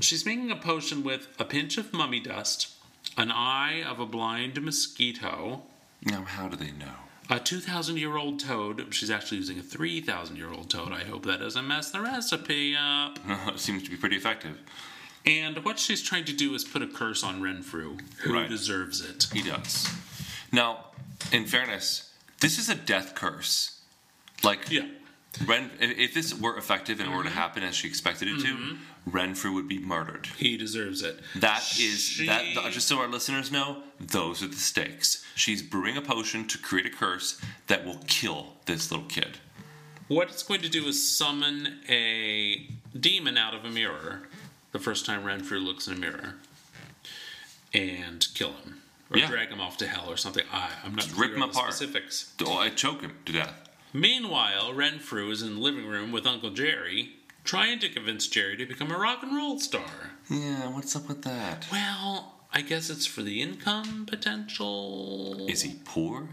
[0.00, 2.72] She's making a potion with a pinch of mummy dust,
[3.16, 5.62] an eye of a blind mosquito,
[6.02, 6.94] Now, how do they know?
[7.30, 8.86] A 2,000 year old toad.
[8.94, 10.92] She's actually using a 3,000 year old toad.
[10.92, 13.18] I hope that doesn't mess the recipe up.
[13.48, 14.58] it seems to be pretty effective.
[15.26, 18.48] And what she's trying to do is put a curse on Renfrew, who Right.
[18.48, 19.26] deserves it.
[19.32, 19.88] He does.
[20.52, 20.86] Now,
[21.32, 23.80] in fairness, this is a death curse.
[24.42, 24.86] Like, Yeah.
[25.46, 27.38] Ren, if, if this were effective and were to mm-hmm.
[27.38, 29.10] happen as she expected it to, mm-hmm.
[29.10, 30.26] Renfrew would be murdered.
[30.36, 31.20] He deserves it.
[31.36, 32.44] That is She- that.
[32.72, 35.24] Just so our listeners know, those are the stakes.
[35.34, 39.38] She's brewing a potion to create a curse that will kill this little kid.
[40.08, 42.66] What it's going to do is summon a
[42.98, 44.28] demon out of a mirror
[44.72, 46.34] the first time Renfrew looks in a mirror.
[47.72, 49.26] and kill him or Yeah.
[49.28, 50.44] drag him off to hell or something.
[50.52, 51.72] I, I'm not Just rip him apart.
[51.74, 52.32] specifics.
[52.44, 53.63] Oh, I choke him to death.
[53.96, 57.12] Meanwhile, Renfrew is in the living room with Uncle Jerry,
[57.44, 60.10] trying to convince Jerry to become a rock and roll star.
[60.28, 61.68] Yeah, what's up with that?
[61.70, 65.46] Well, I guess it's for the income potential.
[65.48, 66.30] Is he poor?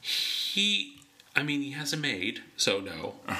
[0.00, 0.98] He,
[1.36, 3.14] I mean, he has a maid, so no.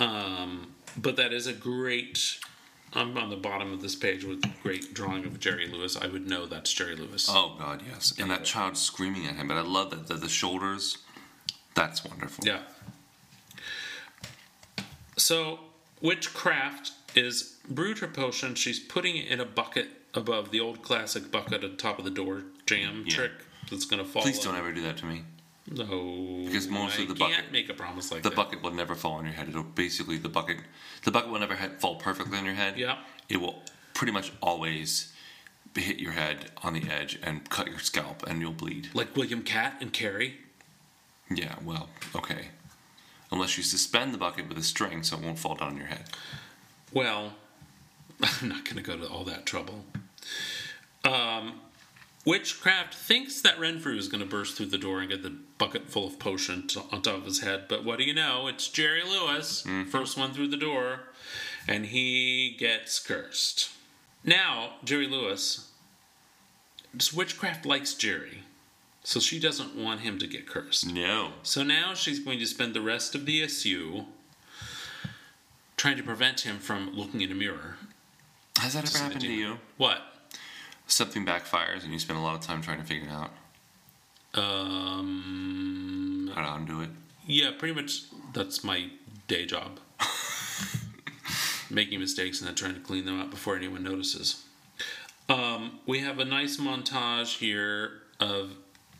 [0.00, 2.38] Um, but that is a great.
[2.98, 5.96] I'm on the bottom of this page with a great drawing of Jerry Lewis.
[5.96, 7.28] I would know that's Jerry Lewis.
[7.30, 8.12] Oh God, yes.
[8.18, 9.46] And that child screaming at him.
[9.48, 10.98] But I love that the, the shoulders.
[11.74, 12.44] That's wonderful.
[12.44, 12.62] Yeah.
[15.16, 15.60] So,
[16.00, 18.56] witchcraft is brewed her potion.
[18.56, 22.04] She's putting it in a bucket above the old classic bucket at the top of
[22.04, 23.14] the door jam Yeah.
[23.14, 23.32] trick
[23.70, 24.22] that's going to fall.
[24.22, 25.22] Please don't ever do that to me.
[25.70, 28.36] No, Because most I of the can't bucket- make a promise like The that.
[28.36, 29.48] bucket will never fall on your head.
[29.48, 30.58] It'll basically the bucket.
[31.04, 32.78] The bucket will never ha- fall perfectly on your head.
[32.78, 32.98] Yeah.
[33.28, 33.62] It will
[33.94, 35.12] pretty much always
[35.74, 38.88] hit your head on the edge and cut your scalp, and you'll bleed.
[38.94, 40.38] like William Katt and Carrie.
[41.30, 41.54] Yeah.
[41.62, 42.48] Well, okay.
[43.30, 45.86] Unless you suspend the bucket with a string, so it won't fall down on your
[45.86, 46.08] head.
[46.92, 47.34] Well,
[48.22, 49.84] I'm not going to go to all that trouble.
[51.04, 51.60] Um,
[52.28, 55.88] Witchcraft thinks that Renfrew is going to burst through the door and get the bucket
[55.88, 58.48] full of potion on top of his head, but what do you know?
[58.48, 59.88] It's Jerry Lewis, mm-hmm.
[59.88, 61.04] first one through the door,
[61.66, 63.70] and he gets cursed.
[64.24, 65.70] Now, Jerry Lewis,
[67.14, 68.42] Witchcraft likes Jerry,
[69.02, 70.92] so she doesn't want him to get cursed.
[70.92, 71.32] No.
[71.42, 74.04] So now she's going to spend the rest of the SU
[75.78, 77.78] trying to prevent him from looking in a mirror.
[78.58, 79.56] Has that ever happened to you?
[79.78, 80.02] What?
[80.90, 83.30] Something backfires and you spend a lot of time trying to figure it out
[84.34, 86.88] Um, how to undo it.
[87.26, 88.88] yeah, pretty much that's my
[89.28, 89.78] day job.
[91.70, 94.44] Making mistakes and then trying to clean them up before anyone notices.
[95.28, 98.52] Um, we have a nice montage here of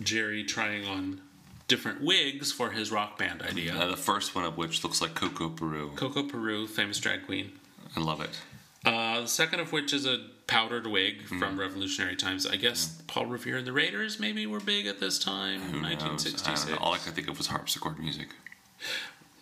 [0.03, 1.23] Jerry trying on
[1.69, 3.75] different wigs for his rock band idea.
[3.75, 5.93] Uh, the first one of which looks like Coco Peru.
[5.97, 7.53] Coco Peru, famous drag queen.
[7.97, 8.39] I love it.
[8.85, 12.45] Uh, the second of which is a powdered wig from Revolutionary Times.
[12.47, 15.85] I guess Paul Revere and the Raiders maybe were big at this time, Who knows?
[15.85, 16.79] I 1966.
[16.81, 18.29] All I could think of was harpsichord music.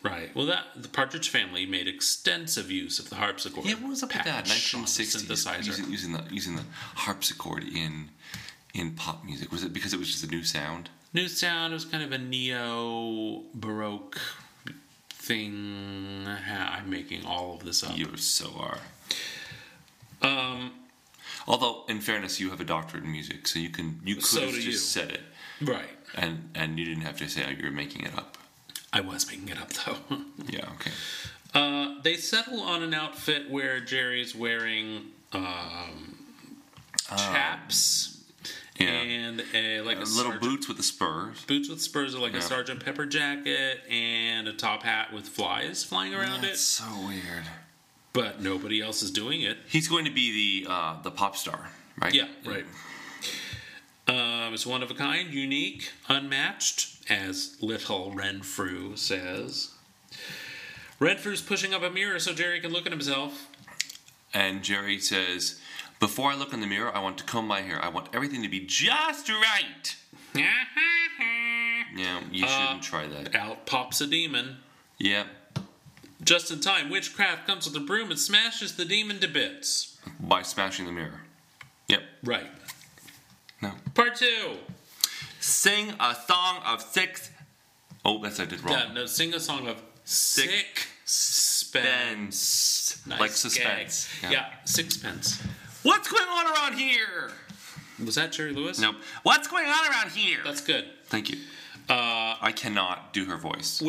[0.02, 0.34] Right.
[0.36, 3.64] Well, that the Partridge Family made extensive use of the harpsichord.
[3.64, 4.44] Yeah, what was up with that?
[4.44, 5.66] patch the 1960s, synthesizer.
[5.66, 6.64] using, using the using the
[6.94, 8.10] harpsichord in
[8.74, 9.50] in pop music.
[9.50, 10.90] Was it because it was just a new sound?
[11.12, 14.20] New sound was kind of a neo baroque
[15.08, 16.26] thing.
[16.28, 17.96] I'm making all of this up.
[17.96, 18.78] You so are.
[20.22, 20.72] Um,
[21.48, 24.40] Although, in fairness, you have a doctorate in music, so you can you could So
[24.40, 24.72] have just you.
[24.72, 25.20] said it,
[25.62, 25.88] right.
[26.14, 28.36] and and you didn't have to say oh, you were making it up.
[28.92, 29.96] I was making it up though.
[30.48, 30.68] Yeah.
[30.74, 30.90] Okay.
[31.54, 36.16] Uh, they settle on an outfit where Jerry's wearing um,
[37.16, 38.18] chaps
[38.78, 38.88] Yeah.
[38.88, 41.44] and a like a, Uh, little sergeant- boots with the spurs.
[41.46, 42.40] boots with spurs are like Yeah.
[42.40, 46.48] a Sergeant Pepper jacket and a top hat with flies flying around it.
[46.48, 46.84] That's it.
[46.84, 47.44] so weird.
[48.16, 49.58] But nobody else is doing it.
[49.68, 52.14] He's going to be the uh, the pop star, right?
[52.14, 52.64] Yeah, right.
[54.08, 59.72] Um, it's one of a kind, unique, unmatched, as little Renfrew says.
[60.98, 63.48] Renfrew's pushing up a mirror so Jerry can look at himself.
[64.32, 65.60] And Jerry says,
[66.00, 67.84] "Before I look in the mirror, I want to comb my hair.
[67.84, 69.96] I want everything to be just right."
[71.94, 73.34] Yeah, you shouldn't try that.
[73.34, 74.58] Out pops a demon.
[74.98, 75.24] Yeah,
[76.26, 79.96] Just in time, Witchcraft comes with a broom and smashes the demon to bits.
[80.20, 81.20] by smashing the mirror.
[81.88, 82.02] Yep.
[82.24, 82.46] Right.
[83.62, 83.70] No.
[83.94, 84.56] Part two.
[85.40, 87.30] Sing a song of six.
[88.04, 88.72] Oh, that's I did wrong.
[88.74, 92.36] Yeah, no, sing a song of sick, suspense.
[92.36, 93.06] Suspense.
[93.06, 94.08] Nice Like suspense.
[94.22, 94.30] Yeah.
[94.30, 94.46] Yeah.
[94.64, 95.40] sixpence.
[95.84, 97.30] What's going on around here?
[98.04, 98.80] Was that Jerry Lewis?
[98.80, 98.96] Nope.
[99.22, 100.40] What's going on around here?
[100.44, 100.86] That's good.
[101.06, 101.38] Thank you.
[101.88, 103.80] Uh, I cannot do her voice.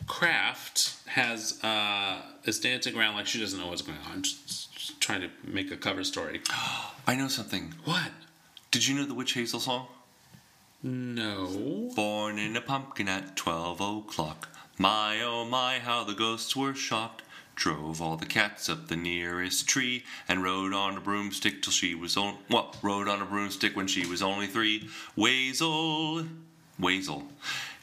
[0.00, 5.20] Witchcraft has uh, is dancing around like she doesn't know what's going on, just trying
[5.20, 6.40] to make a cover story.
[7.06, 7.74] I know something.
[7.84, 8.10] What?
[8.70, 9.86] Did you know the Witch Hazel song?
[10.82, 11.90] No.
[11.94, 14.48] Born in a pumpkin at 12 o'clock.
[14.78, 17.22] My oh my, how the ghosts were shocked.
[17.54, 21.94] Drove all the cats up the nearest tree and rode on a broomstick till she
[21.94, 22.36] was on.
[22.50, 24.90] Well, rode on a broomstick when she was only three.
[25.16, 26.28] Wazel.
[26.78, 27.24] Wazel.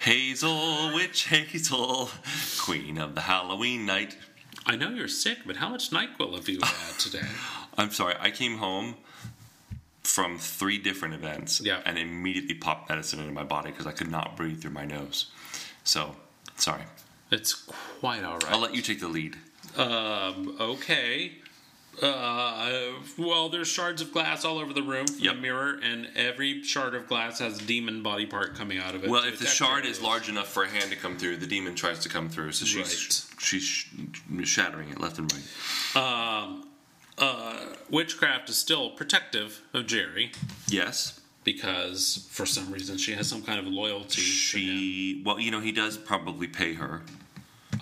[0.03, 2.09] Hazel, witch Hazel,
[2.59, 4.17] queen of the Halloween night.
[4.65, 7.25] I know you're sick, but how much NyQuil have you had today?
[7.77, 8.95] I'm sorry, I came home
[10.03, 11.79] from three different events Yeah.
[11.85, 15.27] and immediately popped medicine into my body because I could not breathe through my nose.
[15.85, 16.17] So,
[16.57, 16.83] sorry.
[17.31, 18.51] It's quite all right.
[18.51, 19.37] I'll let you take the lead.
[19.77, 21.31] Um, okay.
[22.01, 25.35] Uh, well, there's shards of glass all over the room from Yep.
[25.35, 29.03] the mirror, and every shard of glass has a demon body part coming out of
[29.03, 29.09] it.
[29.09, 31.75] Well, if the shard is large enough for a hand to come through, the demon
[31.75, 32.51] tries to come through.
[32.53, 33.85] So she's she's
[34.45, 35.95] shattering it left and right.
[36.43, 36.67] um,
[37.17, 40.31] uh, witchcraft is still protective of Jerry
[40.67, 44.21] Yes, because for some reason she has some kind of loyalty.
[44.21, 45.21] she.
[45.25, 47.03] Well, you know, he does probably pay her.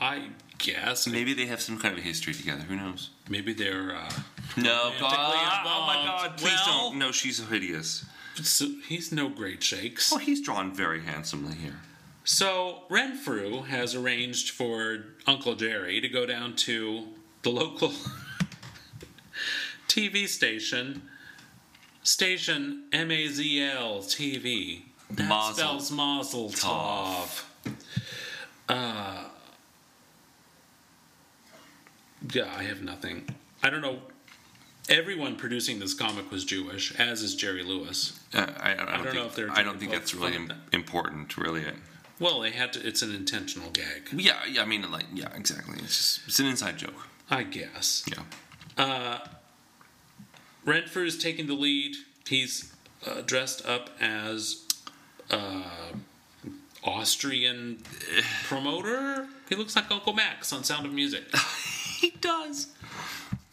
[0.02, 0.30] I
[0.62, 2.62] guess Maybe they have some kind of history together.
[2.64, 3.10] Who knows?
[3.30, 3.96] maybe they're.
[3.96, 4.10] Uh,
[4.58, 5.96] No, Romantically God, oh my.
[6.06, 6.38] God!
[6.38, 7.00] Please Well- don't.
[7.00, 8.06] No, she's hideous.
[8.42, 10.12] so he's no great shakes.
[10.12, 11.80] Well, he's drawn very handsomely here.
[12.24, 17.08] So Renfrew has arranged for Uncle Jerry to go down to
[17.42, 17.94] the local
[19.88, 21.02] TV station,
[22.04, 24.84] station MAZL TV.
[25.10, 27.44] That Mazel spells Mazel Tov.
[28.70, 29.24] Uh,
[32.34, 33.28] yeah, I have nothing.
[33.64, 34.00] I don't know.
[34.90, 38.20] Everyone producing this comic was Jewish, as is Jerry Lewis.
[38.34, 40.52] Uh, I, I, don't don't think, know if they're I don't think that's really im-
[40.74, 41.64] important, really.
[42.20, 42.86] Well, they had to.
[42.88, 44.62] It's an intentional gag, Yeah, yeah.
[44.62, 45.78] I mean, like, yeah, exactly.
[45.80, 47.08] It's just it's an inside joke.
[47.30, 48.04] I guess.
[48.08, 49.20] Yeah.
[51.04, 51.96] is taking the lead.
[52.28, 52.74] He's
[53.06, 54.68] uh, dressed up as
[55.30, 55.94] uh,
[56.84, 57.84] Austrian
[58.44, 59.28] promoter.
[59.50, 61.24] He looks like Uncle Max on Sound of Music.
[62.02, 62.68] He does.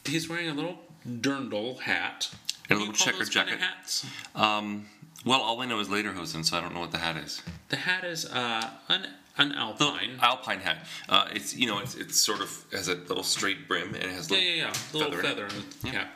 [0.06, 2.30] He's wearing a little dirndl hat.
[2.70, 3.61] And a little call checkered kind of jacket.
[3.61, 4.06] hats?
[4.34, 4.87] Um,
[5.26, 7.42] well, all I know is Lederhosen, so I don't know what the hat is.
[7.68, 9.06] The hat is uh, an
[9.37, 10.18] an The alpine.
[10.22, 10.87] alpine hat.
[11.11, 14.11] Uh, it's you know it's it's sort of has a little straight brim and it
[14.11, 14.72] has Yeah, little yeah, yeah.
[14.98, 15.92] Little feather in feather in the Yeah.
[15.92, 16.11] cap.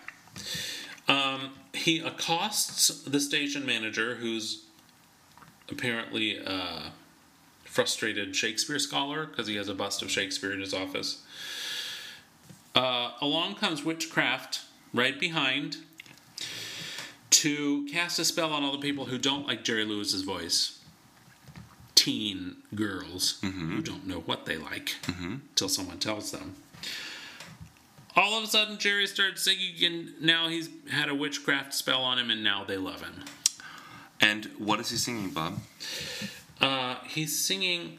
[1.09, 4.65] Um, he accosts the station manager, who's
[5.71, 6.93] apparently a
[7.65, 11.23] frustrated Shakespeare scholar because he has a bust of Shakespeare in his office.
[12.75, 14.63] Uh, along comes Witchcraft
[14.95, 15.77] right behind
[17.31, 20.79] to cast a spell on all the people who don't like Jerry Lewis's voice.
[21.95, 26.57] Teen girls who don't know what they like until someone tells them
[28.17, 32.19] all of a sudden Jerry starts singing and now he's had a witchcraft spell on
[32.19, 33.25] him and now they love him.
[34.21, 35.59] And what is he singing, Bob?
[36.61, 37.99] Uh, he's singing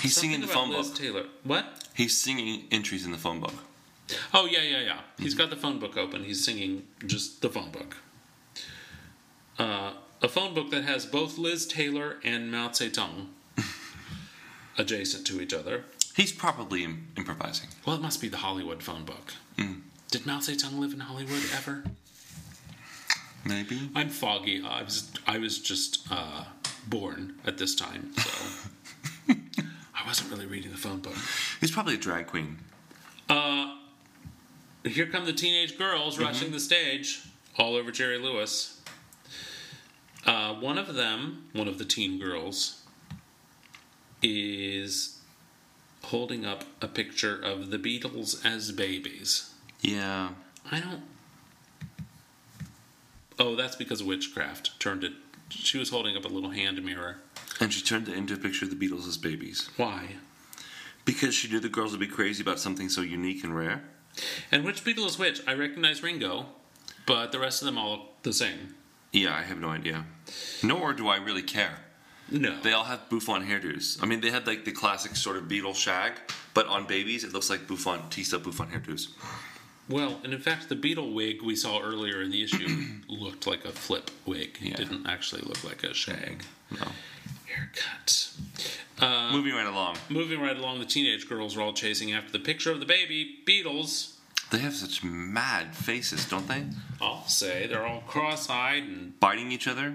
[0.00, 0.90] He's singing the phone about book.
[0.90, 1.24] Liz Taylor.
[1.44, 1.88] What?
[1.94, 3.54] He's singing entries in the phone book.
[4.34, 5.00] Oh yeah, yeah, yeah.
[5.18, 6.24] He's got the phone book open.
[6.24, 7.96] He's singing just the phone book.
[9.58, 13.26] Uh, a phone book that has both Liz Taylor and Mao Zedong
[14.78, 15.84] adjacent to each other.
[16.16, 17.68] He's probably Im- improvising.
[17.86, 19.34] Well, it must be the Hollywood phone book.
[20.10, 21.84] Did Mao Zedong live in Hollywood ever?
[23.44, 23.90] Maybe.
[23.94, 24.62] I'm foggy.
[24.62, 26.44] I was I was just uh,
[26.86, 28.30] born at this time, so
[30.10, 31.14] wasn't really reading the phone book.
[31.60, 32.58] He's probably a drag queen.
[34.84, 37.22] Here come the teenage girls rushing the stage,
[37.56, 38.80] all over Jerry Lewis.
[40.26, 42.82] Uh, one of them, one of the teen girls,
[44.20, 45.20] is
[46.02, 49.54] holding up a picture of the Beatles as babies.
[49.80, 50.30] Yeah.
[50.72, 51.02] I don't.
[53.38, 54.80] Oh, that's because witchcraft.
[54.80, 55.12] Turned it.
[55.50, 57.18] She was holding up a little hand mirror.
[57.60, 59.68] And she turned it into a picture of the Beatles as babies.
[59.76, 60.16] Why?
[61.04, 63.82] Because she knew the girls would be crazy about something so unique and rare.
[64.50, 65.40] And which Beatle is which?
[65.46, 66.46] I recognize Ringo,
[67.06, 68.74] but the rest of them all look the same.
[69.12, 70.04] Yeah, I have no idea.
[70.62, 71.78] Nor do I really care.
[72.30, 72.60] No.
[72.60, 73.98] They all have bouffant hairdos.
[74.02, 76.12] I mean, they had like the classic sort of Beatle shag,
[76.54, 79.08] but on babies, it looks like bouffant, teased up bouffant hairdos.
[79.88, 82.68] Well, and in fact, the Beetle wig we saw earlier in the issue
[83.08, 84.58] looked like a flip wig.
[84.60, 84.76] It Yeah.
[84.76, 86.86] didn't actually look like a shag No.
[87.54, 88.30] Haircut.
[89.00, 89.96] Um, moving right along.
[90.08, 93.38] Moving right along, the teenage girls are all chasing after the picture of the baby
[93.46, 94.16] Beatles.
[94.50, 96.64] They have such mad faces, don't they?
[97.00, 99.94] I'll say they're all cross-eyed and Biting each other.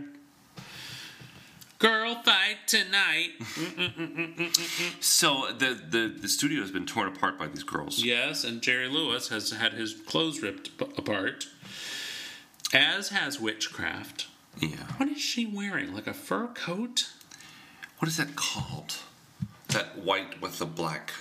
[1.79, 3.31] girl fight tonight.
[3.55, 8.03] Mm, mm, mm, so the, the, the studio has been torn apart by these girls.
[8.03, 11.47] yes, and Jerry Lewis has had his clothes ripped apart.
[12.73, 14.27] As has Witchcraft.
[14.60, 14.69] Yeah.
[14.97, 15.93] What is she wearing?
[15.93, 17.10] Like a fur coat?
[18.00, 18.96] What is that called?
[19.69, 21.13] That white with the black.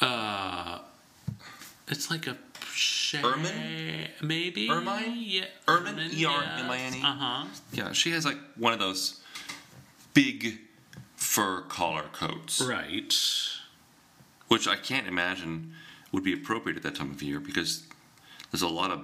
[0.00, 0.78] Uh,
[1.88, 2.36] it's like a
[2.72, 4.08] shag, Ermine?
[4.22, 5.14] maybe Ermine?
[5.16, 6.10] Yeah, Ermine?
[6.12, 7.00] E-R-M-I-N-E?
[7.02, 7.46] Uh huh.
[7.72, 9.20] Yeah, she has like one of those
[10.14, 10.58] big
[11.16, 13.14] fur collar coats, Right.
[14.48, 15.72] which I can't imagine
[16.10, 17.84] would be appropriate at that time of year because
[18.50, 19.00] there's a lot of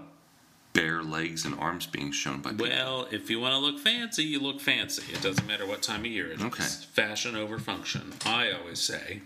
[0.79, 2.69] bare legs and arms being shown by people.
[2.69, 5.13] Well, if you want to look fancy, you look fancy.
[5.13, 6.43] It doesn't matter what time of year it is.
[6.43, 6.63] Okay.
[6.63, 9.21] Fashion over function, I always say.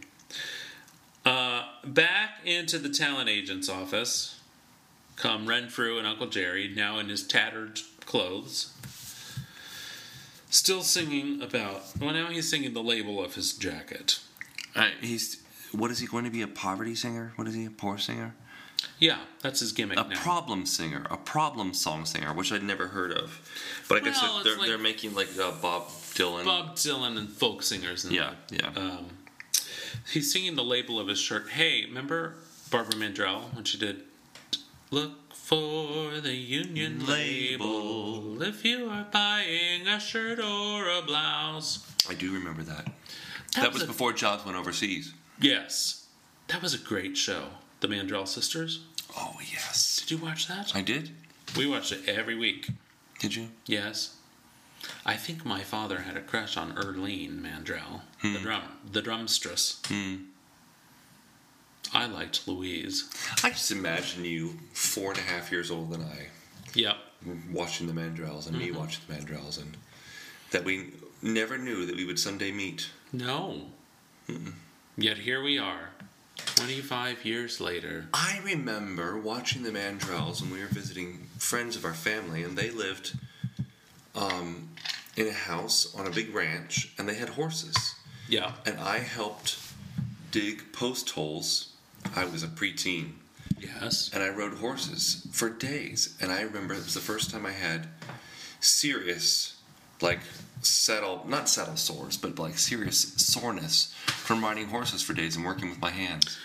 [1.24, 4.40] Uh, back into the talent agent's office,
[5.16, 8.72] come Renfrew and Uncle Jerry, now in his tattered clothes,
[10.48, 11.82] still singing about.
[12.00, 14.18] Well, now he's singing the label of his jacket.
[14.74, 15.42] Uh, he's
[15.72, 16.42] what is he going to be?
[16.42, 17.32] A poverty singer?
[17.36, 17.66] What is he?
[17.66, 18.34] A poor singer?
[18.98, 20.16] Yeah, that's his gimmick A now.
[20.16, 23.40] problem singer, a problem song singer, which I'd never heard of.
[23.88, 26.44] But I guess Well, they're, like- they're making like uh, Bob Dylan.
[26.44, 28.04] Bob Dylan and folk singers.
[28.04, 28.70] And Yeah, yeah.
[28.76, 29.06] Um,
[30.12, 31.48] he's singing the label of his shirt.
[31.50, 32.34] Hey, remember
[32.70, 34.02] Barbara Mandrell when she did
[34.90, 41.80] "Look for the Union label if you are buying a shirt or a blouse"?
[42.08, 42.88] I do remember that.
[43.56, 45.12] That was a- before Jobs went overseas.
[45.40, 46.06] Yes,
[46.48, 47.44] that was a great show.
[47.82, 48.84] The Mandrell sisters.
[49.16, 50.70] Oh yes, Did you watch that?
[50.74, 51.10] I did.
[51.56, 52.70] We watched it every week.
[53.18, 53.48] Did you?
[53.66, 54.14] Yes.
[55.04, 58.42] I think my father had a crush on Irlene Mandrell, the hmm.
[58.42, 58.62] drum,
[58.92, 59.82] the drumstress.
[59.86, 60.14] Hmm.
[61.92, 63.10] I liked Louise.
[63.42, 66.28] I just imagine you, four and a half years older than I,
[66.74, 66.96] Yep.
[67.52, 68.78] watching the Mandrells and me mm-hmm.
[68.78, 69.76] watching the Mandrells, and
[70.52, 72.90] that we never knew that we would someday meet.
[73.12, 73.62] No.
[74.96, 75.90] Yet here we are,
[76.46, 78.06] 25 years later.
[78.12, 82.70] I remember watching the Mandrells when we were visiting friends of our family, and they
[82.70, 83.14] lived
[84.14, 84.70] um,
[85.16, 87.94] in a house on a big ranch, and they had horses.
[88.28, 88.52] Yeah.
[88.66, 89.58] And I helped
[90.30, 91.72] dig post holes.
[92.16, 93.12] I was a preteen,
[93.58, 94.10] Yes.
[94.12, 96.16] and I rode horses for days.
[96.20, 97.88] And I remember it was the first time I had
[98.60, 99.56] serious,
[100.00, 100.20] like
[100.62, 105.68] saddle, not saddle sores, but like serious soreness from riding horses for days and working
[105.70, 106.38] with my hands.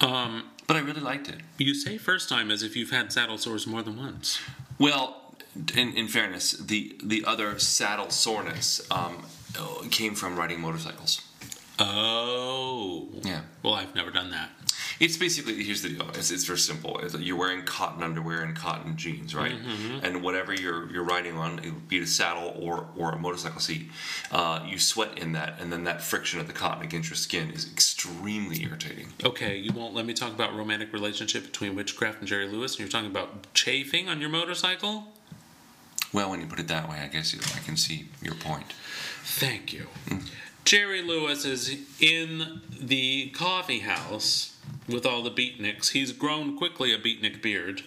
[0.00, 1.40] Um, But I really liked it.
[1.58, 4.38] you say first time as if you've had saddle sores more than once.
[4.78, 5.34] Well,
[5.76, 9.26] in, in fairness, the the other saddle soreness um,
[9.90, 11.20] came from riding motorcycles.
[11.78, 13.08] Oh.
[13.22, 13.40] Yeah.
[13.62, 14.50] Well, I've never done that.
[15.00, 16.10] It's basically here's the deal.
[16.10, 16.98] It's, it's very simple.
[16.98, 19.52] It's you're wearing cotton underwear and cotton jeans, right?
[19.52, 20.04] Mm-hmm, mm-hmm.
[20.04, 23.90] And whatever you're you're riding on, it be a saddle or or a motorcycle seat,
[24.30, 27.50] uh, you sweat in that, and then that friction of the cotton against your skin
[27.50, 29.08] is extremely irritating.
[29.24, 32.80] Okay, you won't let me talk about romantic relationship between Witchcraft and Jerry Lewis, and
[32.80, 35.04] you're talking about chafing on your motorcycle?
[36.12, 38.72] Well, when you put it that way, I guess you, I can see your point.
[39.22, 39.86] Thank you.
[40.08, 40.28] Mm.
[40.64, 45.90] Jerry Lewis is in the coffee house with all the beatniks.
[45.90, 47.82] He's grown quickly a beatnik beard.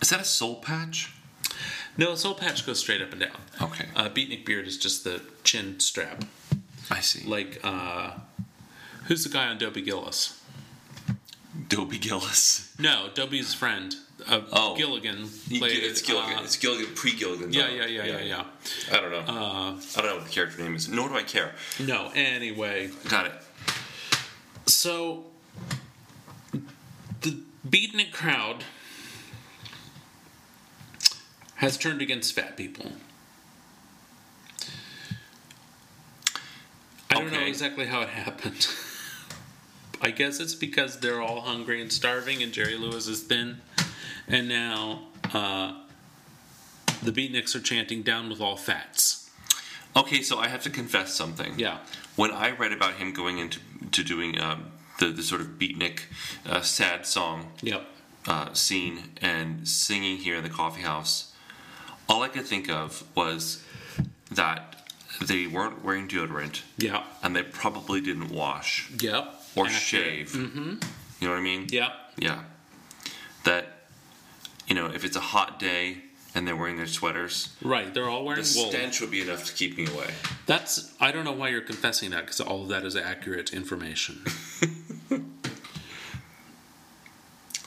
[0.00, 1.12] Is that a soul patch?
[1.96, 3.36] No, a soul patch goes straight up and down.
[3.62, 6.24] Okay, Uh, beatnik beard is just the chin strap.
[6.90, 7.26] I see.
[7.26, 8.12] Like, uh,
[9.04, 10.40] who's the guy on Dobie Gillis?
[11.68, 12.74] Dobie Gillis.
[12.78, 13.94] No, Dobie's friend.
[14.28, 14.76] Uh, Oh.
[14.76, 15.82] Gilligan played.
[15.82, 16.38] it's Gilligan.
[16.38, 17.52] uh, it's Gilligan pre Gilligan.
[17.52, 18.44] yeah, yeah, yeah, yeah, yeah.
[18.92, 19.18] I don't know.
[19.20, 20.88] Uh, I don't know what the character name is.
[20.88, 21.54] Nor do I care.
[21.80, 22.90] no, anyway.
[23.08, 23.32] Got it.
[24.66, 25.24] So,
[27.66, 28.64] the beatnik crowd
[31.56, 32.92] has turned against fat people.
[37.10, 38.68] I don't know exactly how it happened.
[40.02, 43.62] I guess it's because they're all hungry and starving, and Jerry Lewis is thin,
[44.28, 45.02] and now
[45.32, 45.72] uh,
[47.02, 49.30] the beatniks are chanting "Down with all fats."
[49.96, 51.58] Okay, so I have to confess something.
[51.58, 51.78] Yeah.
[52.16, 53.60] When I read about him going into
[53.92, 54.66] to doing um,
[54.98, 56.00] the the sort of beatnik
[56.48, 57.86] uh, sad song Yep.
[58.26, 61.32] uh, scene and singing here in the coffee house,
[62.08, 63.62] all I could think of was
[64.30, 64.88] that
[65.20, 67.04] they weren't wearing deodorant Yep.
[67.22, 69.24] and they probably didn't wash Yep.
[69.54, 69.82] or Accurate.
[69.82, 70.30] shave.
[70.32, 70.70] Mm-hmm.
[71.20, 71.66] You know what I mean?
[71.70, 71.92] Yep.
[72.18, 72.42] Yeah.
[73.44, 73.72] That
[74.66, 75.98] you know, if it's a hot day
[76.34, 77.94] and they're wearing their sweaters, Right.
[77.94, 78.68] They're all wearing the wool.
[78.70, 80.10] stench would be enough to keep me away.
[80.46, 84.22] That's I don't know why you're confessing that because all of that is accurate information.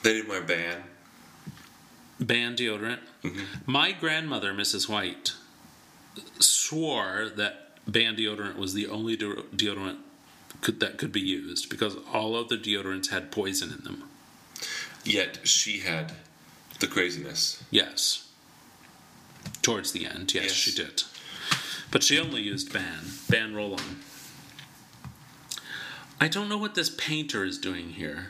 [0.04, 0.84] They didn't wear ban.
[2.20, 3.00] Ban deodorant.
[3.24, 3.72] Mm-hmm.
[3.72, 4.90] My grandmother, Mrs.
[4.90, 5.34] White,
[6.40, 9.98] swore that ban deodorant was the only de- deodorant
[10.62, 14.04] could, that could be used because all of the deodorants had poison in them.
[15.06, 16.14] Yet she had
[16.80, 17.64] the craziness.
[17.72, 18.26] Yes.
[19.62, 20.52] Towards the end, yes, Yes.
[20.54, 21.04] she did.
[21.92, 24.00] But she only used ban, ban roll on.
[26.20, 28.28] I don't know what this painter is doing here.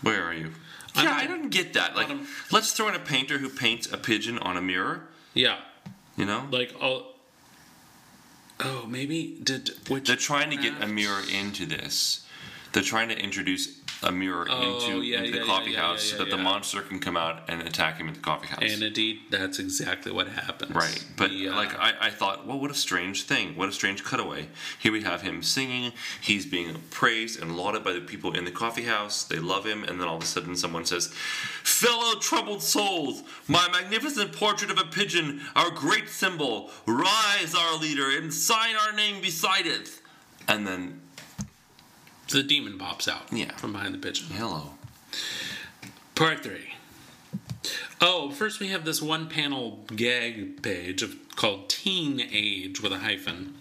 [0.00, 0.52] Where are you?
[0.94, 1.96] I'm yeah, at I the don't get that.
[1.96, 2.26] Like, bottom.
[2.50, 5.08] let's throw in a painter who paints a pigeon on a mirror.
[5.34, 5.58] Yeah,
[6.16, 7.06] You know, like oh,
[8.60, 12.26] oh maybe did which they're trying to get a mirror into this.
[12.72, 16.02] They're trying to introduce a mirror Oh, into, yeah, into the yeah, coffee yeah, house
[16.04, 18.60] so that the monster can come out and attack him at the coffee house.
[18.62, 20.74] And indeed, that's exactly what happens.
[20.74, 23.56] Right, but The, uh, like I, I thought, well, what a strange thing!
[23.56, 24.48] What a strange cutaway.
[24.78, 25.92] Here we have him singing.
[26.20, 29.24] He's being praised and lauded by the people in the coffee house.
[29.24, 31.08] They love him, and then all of a sudden, someone says,
[31.62, 38.10] "Fellow troubled souls, my magnificent portrait of a pigeon, our great symbol, rise, our leader,
[38.10, 39.90] and sign our name beside it."
[40.48, 41.01] And then,
[42.32, 43.54] the demon pops out Yeah.
[43.56, 44.26] from behind the pigeon.
[44.34, 44.74] hello.
[46.14, 46.74] Part three.
[48.00, 52.98] Oh, first we have this one panel gag page of, called Teen Age with a
[52.98, 53.54] hyphen.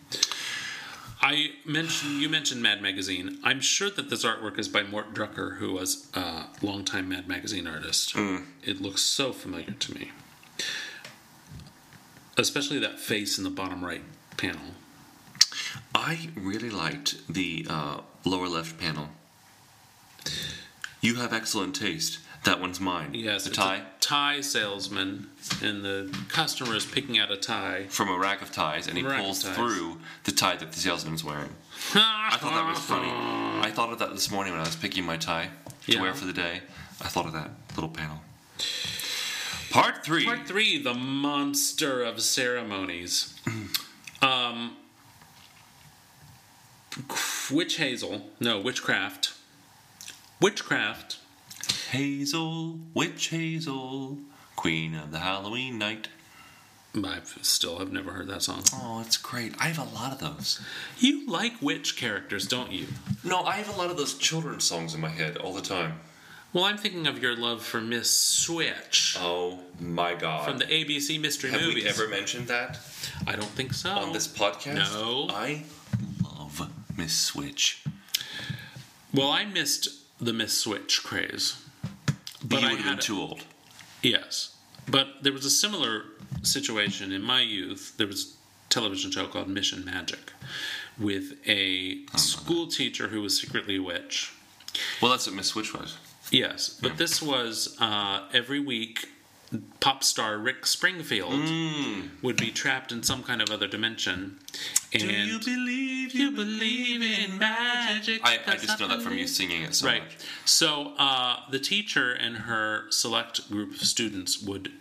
[1.21, 3.37] I mentioned you mentioned Mad Magazine.
[3.43, 7.67] I'm sure that this artwork is by Mort Drucker, who was a longtime Mad Magazine
[7.67, 8.15] artist.
[8.15, 8.45] Mm.
[8.63, 10.11] It looks so familiar to me,
[12.37, 14.01] especially that face in the bottom right
[14.37, 14.61] panel.
[15.93, 19.09] I really liked the uh, lower left panel.
[21.01, 22.19] You have excellent taste.
[22.43, 23.13] That one's mine.
[23.13, 25.29] Yes, the tie tie salesman,
[25.61, 27.85] and the customer is picking out a tie.
[27.89, 31.23] from a rack of ties, and he Rack pulls through the tie that the salesman's
[31.23, 31.49] wearing.
[31.93, 33.09] I thought that was funny.
[33.67, 35.49] I thought of that this morning when I was picking my tie
[35.85, 36.01] to Yeah.
[36.01, 36.61] wear for the day.
[36.99, 38.21] I thought of that little panel.
[39.69, 40.25] Part three.
[40.25, 43.35] Part three: The monster of ceremonies.
[44.23, 44.77] um,
[47.51, 48.29] witch hazel?
[48.39, 49.33] No, witchcraft.
[50.39, 51.17] Witchcraft.
[51.91, 54.17] Hazel, witch Hazel,
[54.55, 56.07] queen of the Halloween night.
[56.95, 58.63] I still have never heard that song.
[58.73, 59.53] Oh, it's great.
[59.59, 60.59] I have a lot of those.
[60.99, 62.87] You like witch characters, don't you?
[63.23, 65.99] No, I have a lot of those children's songs in my head all the time.
[66.53, 70.43] Well, I'm thinking of your love for Miss Switch Oh my god.
[70.45, 71.83] from the ABC mystery have movies.
[71.83, 72.77] we ever mentioned that
[73.25, 73.89] I don't think so.
[73.91, 74.75] on this podcast?
[74.93, 75.27] No.
[75.29, 75.63] I
[77.01, 77.83] Miss Switch.
[79.11, 79.89] Well, I missed
[80.19, 81.57] the Miss Switch craze.
[82.43, 83.43] But you I would have been too old.
[84.03, 84.55] Yes.
[84.87, 86.03] But there was a similar
[86.43, 87.95] situation in my youth.
[87.97, 88.35] There was
[88.67, 90.31] a television show called Mission Magic
[90.99, 94.31] with a school teacher who was secretly a witch.
[95.01, 95.97] Well, that's what Miss Switch was.
[96.29, 99.09] Yes, but this was uh, every week.
[99.81, 101.33] Pop star Rick Springfield
[102.21, 104.39] would be trapped in some kind of other dimension.
[104.93, 108.21] And Do you believe you believe in magic?
[108.23, 110.03] I, I just know that from you singing it so right.
[110.03, 110.17] much.
[110.45, 114.71] So uh, the teacher and her select group of students would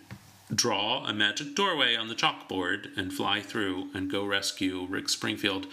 [0.53, 5.67] draw a magic doorway on the chalkboard and fly through and go rescue Rick Springfield.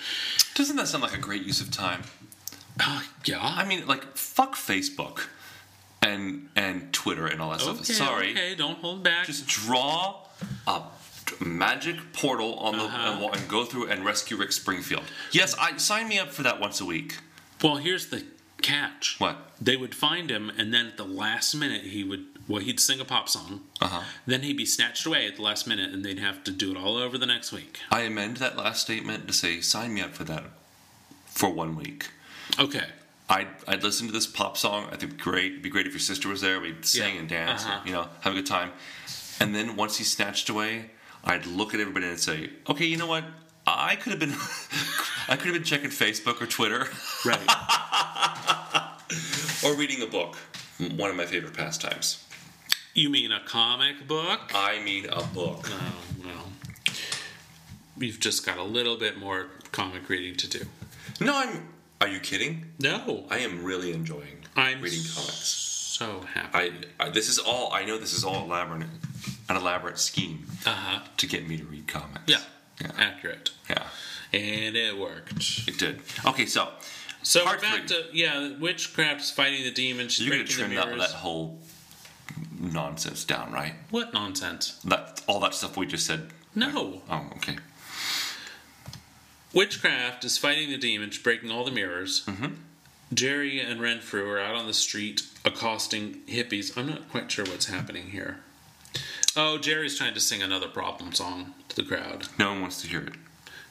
[0.55, 2.03] Doesn't that sound like a great use of time?
[2.81, 3.39] Uh, yeah.
[3.41, 5.27] I mean, like, fuck Facebook
[6.03, 7.97] and and Twitter and all that okay, stuff.
[8.09, 8.31] Sorry.
[8.33, 9.27] Okay, don't hold back.
[9.27, 10.17] Just draw
[10.67, 10.83] a
[11.41, 13.25] magic portal on the Uh-huh.
[13.27, 15.05] and, and go through and rescue Rick Springfield.
[15.33, 17.19] Yes, I sign me up for that once a week.
[17.63, 18.25] well, here's the
[18.63, 19.17] catch.
[19.19, 19.37] What?
[19.61, 22.25] They would find him, and then at the last minute, he would.
[22.47, 23.61] Well, he'd sing a pop song.
[23.81, 24.03] Uh-huh.
[24.25, 26.79] Then he'd be snatched away at the last minute, and they'd have to do it
[26.79, 27.81] all over the next week.
[27.91, 30.45] I amend that last statement to say sign me up for that
[31.27, 32.09] for one week.
[32.59, 32.87] Okay.
[33.31, 34.85] I'd, I'd listen to this pop song.
[34.87, 35.53] I think it'd be great.
[35.53, 36.61] It'd be great if your sister was there.
[36.61, 37.21] We'd sing Yeah.
[37.21, 37.79] and dance, Uh-huh.
[37.81, 38.73] and, you know, have a good time.
[39.41, 40.91] And then once he's snatched away,
[41.25, 43.25] I'd look at everybody and say, "Okay, you know what?
[43.67, 44.33] I could have been,
[45.29, 46.89] I could have been checking Facebook or Twitter
[47.25, 47.39] Right.
[49.65, 50.37] or reading a book.
[50.97, 52.25] One of my favorite pastimes.
[52.95, 54.53] you mean a comic book?
[54.55, 55.69] I mean a book.
[55.71, 55.93] Oh,
[56.25, 56.53] well.
[57.99, 60.65] You've just got a little bit more comic reading to do.
[61.21, 61.69] No, I'm.
[62.01, 62.67] Are you kidding?
[62.79, 63.25] No.
[63.31, 65.45] I am really enjoying I'm reading comics.
[65.99, 66.73] so happy.
[67.01, 67.73] I, I this is all.
[67.73, 68.87] I know this is all elaborate,
[69.49, 71.01] an elaborate scheme Uh huh.
[71.17, 72.23] to get me to read comics.
[72.27, 72.41] Yeah.
[72.81, 72.91] Yeah.
[72.97, 73.51] Accurate.
[73.69, 73.87] Yeah.
[74.33, 75.67] And it worked.
[75.67, 76.01] It did.
[76.25, 76.69] Okay, so
[77.23, 77.89] So we're back three.
[77.89, 80.13] to yeah, witchcraft's fighting the demons.
[80.15, 81.59] She's you're gonna trim that, that whole
[82.61, 83.75] nonsense down, right?
[83.91, 84.79] What nonsense?
[84.85, 86.29] That all that stuff we just said.
[86.55, 87.03] No.
[87.11, 87.57] Oh, okay.
[89.53, 92.25] Witchcraft is fighting the demons, breaking all the mirrors.
[92.27, 92.55] Mm-hmm.
[93.15, 96.77] Jerry and Renfrew are out on the street accosting hippies.
[96.77, 98.41] I'm not quite sure what's happening here.
[99.35, 102.29] Oh, Jerry's trying to sing another problem song to the crowd.
[102.39, 103.15] No one wants to hear it.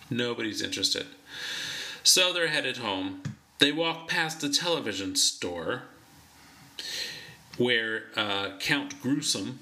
[0.09, 1.05] Nobody's interested.
[2.03, 3.21] So they're headed home.
[3.59, 5.83] They walk past the television store
[7.57, 9.59] where uh, Count Gruesome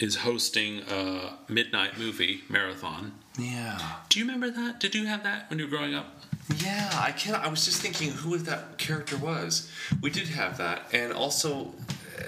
[0.00, 3.12] is hosting a midnight movie marathon.
[3.38, 3.78] Yeah.
[4.08, 4.80] Do you remember that?
[4.80, 6.06] Did you have that when you were growing up?
[6.58, 9.70] Yeah, I can I was just thinking who that character was.
[10.00, 11.74] We did have that, and also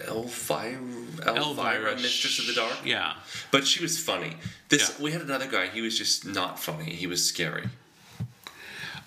[0.06, 0.78] Elvira,
[1.26, 1.94] Elvira, Elvira.
[1.96, 2.78] Mistress of the Dark.
[2.84, 3.14] Yeah.
[3.50, 4.36] But she was funny.
[4.68, 5.02] This Yeah.
[5.04, 5.66] we had another guy.
[5.68, 6.90] He was just not funny.
[6.94, 7.68] He was scary.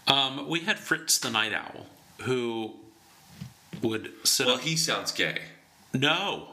[0.08, 1.86] Um, we had Fritz the Night Owl,
[2.24, 2.74] who
[3.82, 4.62] would sit Well, up.
[4.62, 5.44] he sounds gay.
[5.94, 6.50] no,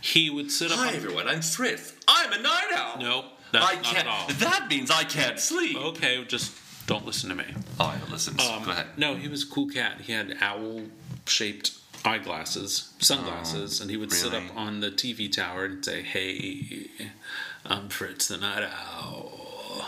[0.00, 0.78] he would sit up.
[0.78, 1.92] Hi everyone, I'm Fritz.
[2.08, 2.98] I'm a night owl.
[2.98, 3.24] No,
[3.54, 4.38] that's I can't.
[4.40, 5.76] That means I can't sleep.
[5.76, 6.52] Okay, just
[6.86, 7.44] don't listen to me.
[7.80, 8.38] Oh, I listen.
[8.40, 8.86] Um, Go ahead.
[8.96, 10.02] No, he was a cool cat.
[10.02, 10.82] He had owl
[11.26, 11.72] shaped
[12.04, 16.88] eyeglasses, sunglasses, and he would sit Oh, up on the TV tower and say, Hey,
[17.64, 19.86] I'm Fritz the Night Owl.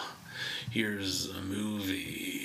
[0.71, 2.43] Here's a movie.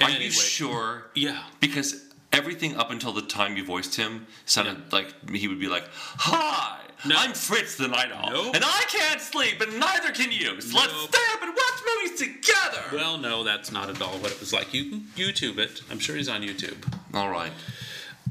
[0.00, 1.06] Are Anyway, you sure?
[1.14, 1.44] Yeah.
[1.60, 5.84] Because everything up until the time you voiced him sounded like he would be like,
[5.94, 7.16] "Hi, No.
[7.18, 8.54] I'm Fritz the Night Owl, Nope.
[8.54, 10.60] and I can't sleep, and neither can you.
[10.60, 14.30] So let's stay up and watch movies together." Well, no, that's not at all what
[14.32, 14.72] it was like.
[14.72, 15.82] You can YouTube it.
[15.90, 16.76] I'm sure he's on YouTube.
[17.12, 17.52] All right.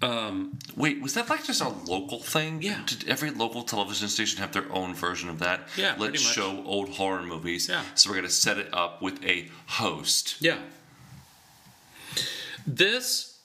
[0.01, 2.61] Um, Wait, was that like just a local thing?
[2.61, 2.81] Yeah.
[2.87, 5.67] Did every local television station have their own version of that?
[5.77, 7.69] Yeah, Let's show old horror movies.
[7.69, 7.83] Yeah.
[7.95, 10.35] So we're gonna set it up with a host.
[10.41, 10.57] Yeah.
[12.65, 13.37] This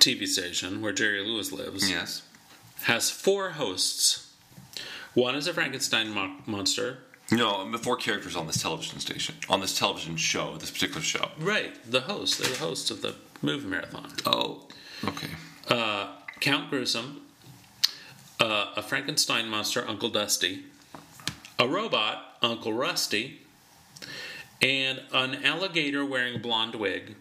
[0.00, 2.22] TV station where Jerry Lewis lives Yes.
[2.84, 4.23] has four hosts.
[5.14, 6.98] One is a Frankenstein mo- monster.
[7.30, 11.30] No, four characters on this television station, on this television show, this particular show.
[11.38, 12.38] Right, the host.
[12.38, 14.12] They're the hosts of the movie marathon.
[14.26, 14.68] Oh,
[15.04, 15.28] okay.
[15.68, 16.08] Uh,
[16.40, 17.22] Count Gruesome,
[18.40, 20.64] uh, a Frankenstein monster, Uncle Dusty,
[21.58, 23.40] a robot, Uncle Rusty,
[24.60, 27.14] and an alligator wearing a blonde wig,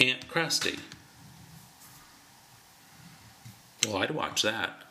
[0.00, 0.80] Aunt Krusty.
[3.86, 4.83] Well, I'd watch that.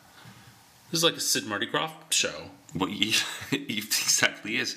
[0.94, 2.50] This is like a Sid Marty Krofft show.
[2.72, 3.16] What he,
[3.50, 4.76] exactly is.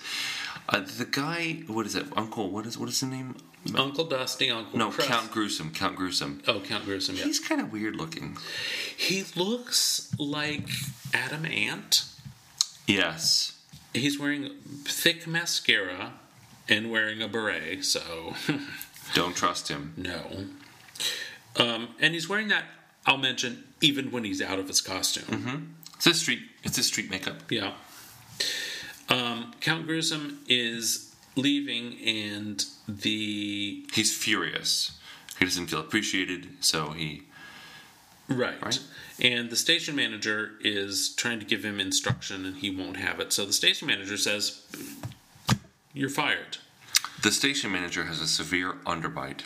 [0.67, 2.07] Uh, the guy, what is it?
[2.17, 3.35] Uncle, what is what is the name?
[3.75, 5.69] Uncle Dusty, Uncle No, Crust- Count Gruesome.
[5.69, 6.41] Count Gruesome.
[6.47, 7.25] Oh, Count Gruesome, yeah.
[7.25, 8.35] He's kind of weird looking.
[8.97, 10.67] He looks like
[11.13, 12.05] Adam Ant.
[12.87, 13.55] Yes.
[13.93, 14.49] He's wearing
[14.85, 16.13] thick mascara
[16.67, 18.33] and wearing a beret, so
[19.13, 19.93] Don't trust him.
[19.95, 20.47] no.
[21.57, 22.63] Um, and he's wearing that,
[23.05, 25.75] I'll mention, even when he's out of his costume.
[25.97, 26.39] It's a street.
[26.63, 27.51] It's a street makeup.
[27.51, 27.73] Yeah.
[29.09, 33.85] Um, Count Gruesome is leaving, and the.
[33.93, 34.97] He's furious.
[35.39, 37.23] He doesn't feel appreciated, so he.
[38.29, 38.61] Right.
[38.61, 38.79] Right.
[39.19, 43.33] And the station manager is trying to give him instruction, and he won't have it.
[43.33, 44.61] So the station manager says,
[45.93, 46.57] You're fired.
[47.23, 49.41] The station manager has a severe underbite.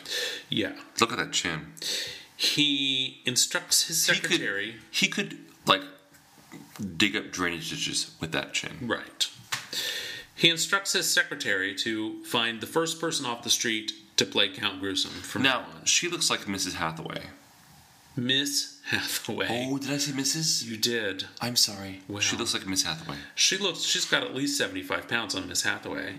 [0.50, 0.72] Yeah.
[1.00, 1.72] Look at that chin.
[2.36, 4.76] He instructs his secretary.
[4.90, 5.32] He could.
[5.32, 5.82] He could like
[6.96, 8.76] dig up drainage ditches with that chin.
[8.82, 9.28] Right.
[10.34, 14.80] He instructs his secretary to find the first person off the street to play Count
[14.80, 15.84] Gruesome from Now now on.
[15.84, 16.74] she looks like Mrs.
[16.74, 17.22] Hathaway.
[18.16, 19.46] Miss Hathaway.
[19.70, 20.64] Oh, did I say Mrs.?
[20.68, 21.24] You did.
[21.40, 22.02] I'm sorry.
[22.08, 22.20] Well.
[22.20, 23.16] She looks like Miss Hathaway.
[23.34, 23.80] She looks.
[23.80, 26.16] She's got at least seventy-five pounds on Miss Hathaway.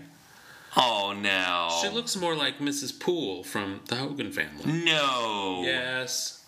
[0.76, 1.68] Oh no.
[1.80, 2.98] She looks more like Mrs.
[2.98, 4.72] Poole from the Hogan family.
[4.84, 5.62] No.
[5.64, 6.44] Yes.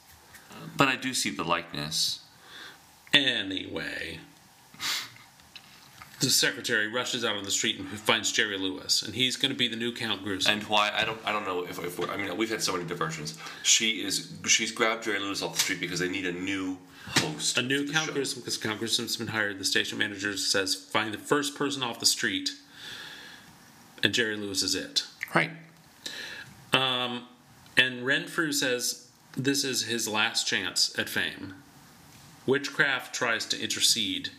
[0.76, 2.20] But I do see the likeness.
[3.16, 4.18] Anyway,
[6.20, 9.56] the secretary rushes out on the street and finds Jerry Lewis, and he's going to
[9.56, 10.52] be the new Count Gruesome.
[10.52, 12.72] And why I don't I don't know if, if we're, I mean we've had so
[12.72, 13.38] many diversions.
[13.62, 17.56] She is she's grabbed Jerry Lewis off the street because they need a new host.
[17.56, 18.12] a new Count show.
[18.12, 19.58] Gruesome because Count Gruesome's been hired.
[19.58, 22.50] The station manager says, "Find the first person off the street,"
[24.02, 25.04] and Jerry Lewis is it.
[25.34, 25.52] Right.
[26.74, 27.28] Um,
[27.78, 31.54] and Renfrew says this is his last chance at fame.
[32.46, 34.30] Witchcraft tries to intercede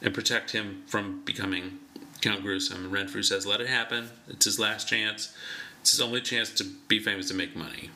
[0.00, 1.78] and protect him from becoming
[2.20, 2.84] Count Gruesome.
[2.84, 4.10] And Renfrew says, let it happen.
[4.28, 5.34] It's his last chance.
[5.80, 7.90] It's his only chance to be famous and make money.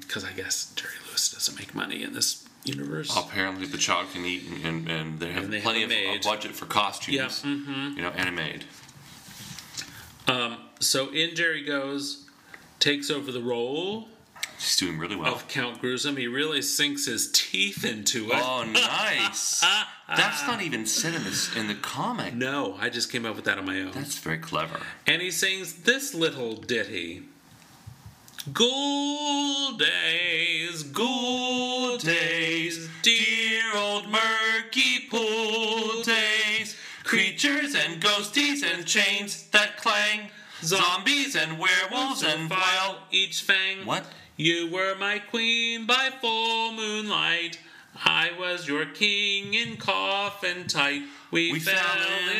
[0.00, 3.16] Because I guess Jerry Lewis doesn't make money in this universe.
[3.16, 6.18] Apparently the child can eat and, and, they have And they plenty have of a
[6.28, 7.16] budget for costumes.
[7.16, 7.96] Yeah, mm-hmm.
[7.96, 8.64] You know, and a maid.
[10.26, 12.26] Um, so in Jerry goes,
[12.80, 14.08] takes over the role
[14.60, 15.34] She's doing really well.
[15.34, 16.16] of Count Gruesome.
[16.18, 18.34] He really sinks his teeth into it.
[18.42, 19.62] Oh, nice.
[19.64, 20.46] Ah, ah, That's ah.
[20.48, 22.34] not even said in this in the comic.
[22.34, 23.92] No, I just came up with that on my own.
[23.92, 24.80] That's very clever.
[25.06, 27.22] and he sings this little ditty.
[28.52, 36.76] Good days, good days, dear old murky pool days.
[37.04, 40.30] Creatures and ghosties and chains that clang.
[40.62, 42.98] Zombies and werewolves and vile.
[43.10, 43.86] each fang.
[43.86, 44.04] What?
[44.36, 47.58] You were my queen by full moonlight.
[48.04, 51.02] I was your king in coffin tight.
[51.30, 51.76] We, We fell,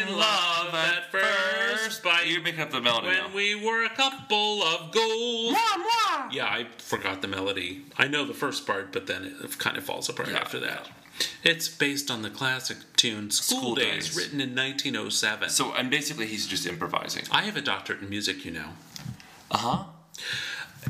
[0.01, 2.27] in love at first bite.
[2.29, 3.31] You're making up the melody when now.
[3.35, 5.55] we were a couple of gold.
[5.55, 6.33] Mwah, mwah.
[6.33, 7.83] Yeah, I forgot the melody.
[7.99, 10.89] I know the first part, but then it kind of falls apart Yeah, after that.
[11.43, 14.16] It's based on the classic tune School, School Days, Days.
[14.16, 15.49] written in 1907.
[15.51, 17.25] So, and basically, he's just improvising.
[17.31, 18.68] I have a doctorate in music, you know.
[19.51, 19.85] Uh huh.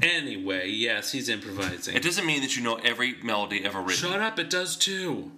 [0.03, 1.97] Anyway, yes, he's improvising.
[1.97, 4.11] It doesn't mean that you know every melody ever written.
[4.11, 5.33] Shut up, it does too.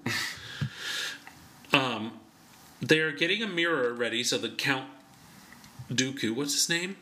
[1.72, 2.12] um,
[2.80, 4.88] they're getting a mirror ready so the Count
[5.90, 6.96] Dooku, what's his name?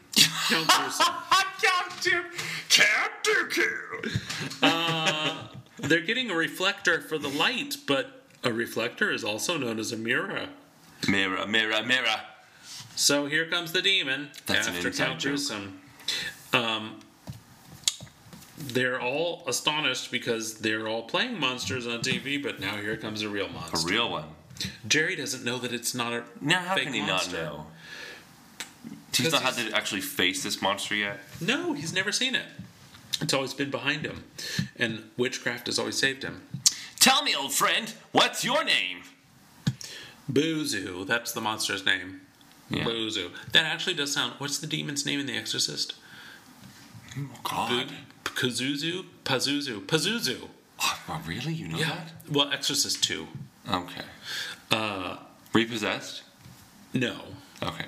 [0.49, 2.23] Count Dooku.
[2.69, 3.13] Count
[4.63, 5.57] Dooku.
[5.81, 9.97] They're getting a reflector for the light, but a reflector is also known as a
[9.97, 10.49] mirror.
[11.09, 12.21] Mirror, mirror, mirror.
[12.97, 15.25] So here comes the demon That's after Count.
[16.53, 17.01] Um,
[18.59, 23.29] they're all astonished because they're all playing monsters on TV, but now here comes a
[23.29, 23.89] real monster.
[23.89, 24.25] A real one.
[24.87, 27.43] Jerry doesn't know that it's not a Now, how fake can he monster.
[27.43, 27.67] not know?
[29.15, 31.21] He's not had to actually face this monster yet.
[31.41, 32.47] No, he's never seen it.
[33.21, 34.25] It's always been behind him,
[34.77, 36.43] and witchcraft has always saved him.
[36.99, 39.03] Tell me, old friend, what's your name?
[40.31, 42.21] Boozu, that's the monster's name.
[42.71, 42.85] Yeah.
[42.85, 43.31] Boozu.
[43.53, 44.35] That actually does sound.
[44.39, 45.95] What's the demon's name in The Exorcist?
[47.19, 47.93] Oh, God.
[48.25, 49.05] Kazuzu?
[49.25, 49.85] Pazuzu.
[49.87, 50.49] Pazuzu.
[50.81, 51.53] Oh, really?
[51.53, 52.01] You know Yeah.
[52.31, 53.27] Well, Exorcist 2.
[53.71, 54.03] Okay.
[54.71, 55.17] Uh,
[55.53, 56.23] Repossessed?
[56.95, 57.17] no.
[57.63, 57.87] Okay.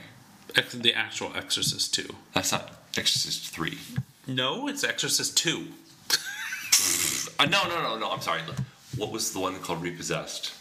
[0.56, 2.14] Ex- the actual Exorcist 2.
[2.34, 3.78] That's not Exorcist 3.
[4.26, 5.68] No, it's Exorcist 2.
[7.38, 8.10] Uh, no, no, no, no.
[8.10, 8.40] I'm sorry.
[8.96, 10.52] What was the one called Repossessed?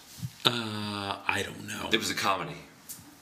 [0.45, 1.89] Uh, I don't know.
[1.91, 2.55] It was a comedy.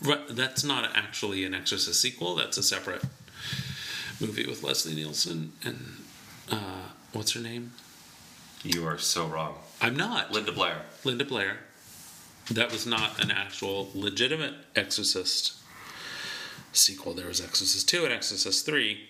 [0.02, 2.36] Right, that's not actually an Exorcist sequel.
[2.36, 3.04] That's a separate
[4.22, 5.98] movie with Leslie Nielsen and
[6.50, 7.72] uh, what's her name?
[8.64, 9.56] You are so wrong.
[9.82, 10.84] I'm not Linda Blair.
[11.04, 11.58] Linda Blair.
[12.52, 15.58] That was not an actual legitimate Exorcist
[16.72, 17.14] sequel.
[17.14, 19.09] There was Exorcist 2 and Exorcist 3.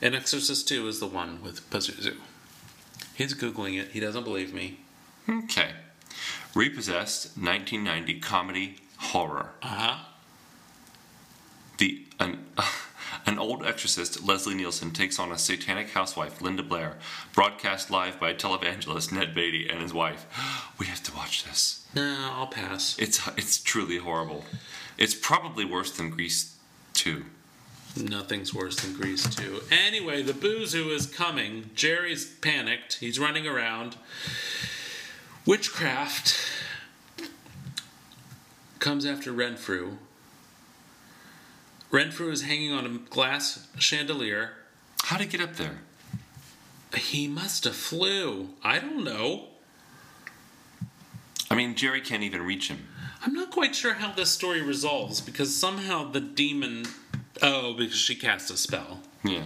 [0.00, 2.16] And Exorcist 2 is the one with Pazuzu.
[3.14, 3.88] He's Googling it.
[3.88, 4.78] He doesn't believe me.
[5.28, 5.72] Okay.
[6.54, 9.50] Repossessed, 1990 comedy horror.
[9.62, 10.04] Uh huh.
[11.78, 12.46] The an,
[13.26, 16.96] an old exorcist, Leslie Nielsen, takes on a satanic housewife, Linda Blair,
[17.34, 20.26] broadcast live by televangelist Ned Beatty and his wife.
[20.78, 21.84] We have to watch this.
[21.92, 22.96] No, I'll pass.
[23.00, 24.44] It's it's truly horrible.
[24.96, 26.56] It's probably worse than Grease
[26.92, 27.24] 2.
[27.96, 29.62] Nothing's worse than Grease 2.
[29.70, 31.70] Anyway, the Boozoo is coming.
[31.74, 32.94] Jerry's panicked.
[32.94, 33.96] He's running around.
[35.46, 36.36] Witchcraft
[38.78, 39.96] comes after Renfrew.
[41.90, 44.52] Renfrew is hanging on a glass chandelier.
[45.04, 45.78] How'd he get up there?
[46.94, 48.50] He must have flew.
[48.62, 49.48] I don't know.
[51.50, 52.86] I mean, Jerry can't even reach him.
[53.24, 56.84] I'm not quite sure how this story resolves because somehow the demon.
[57.42, 59.00] Oh, because she cast a spell.
[59.24, 59.42] Yeah.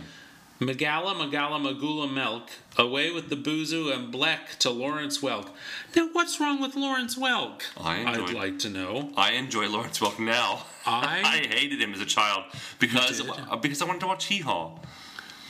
[0.61, 5.49] Megala, Megala, Magula, Melk, away with the Boozoo and Bleck to Lawrence Welk.
[5.97, 7.63] Now, what's wrong with Lawrence Welk?
[7.77, 9.13] I enjoyed- I'd like to know.
[9.17, 10.65] I enjoy Lawrence Welk now.
[10.87, 12.45] I- I hated him as a child
[12.79, 13.21] because
[13.61, 14.79] because I wanted to watch Hee Haw.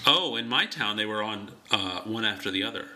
[0.06, 2.86] Oh, in my town, they were on uh, one after the other.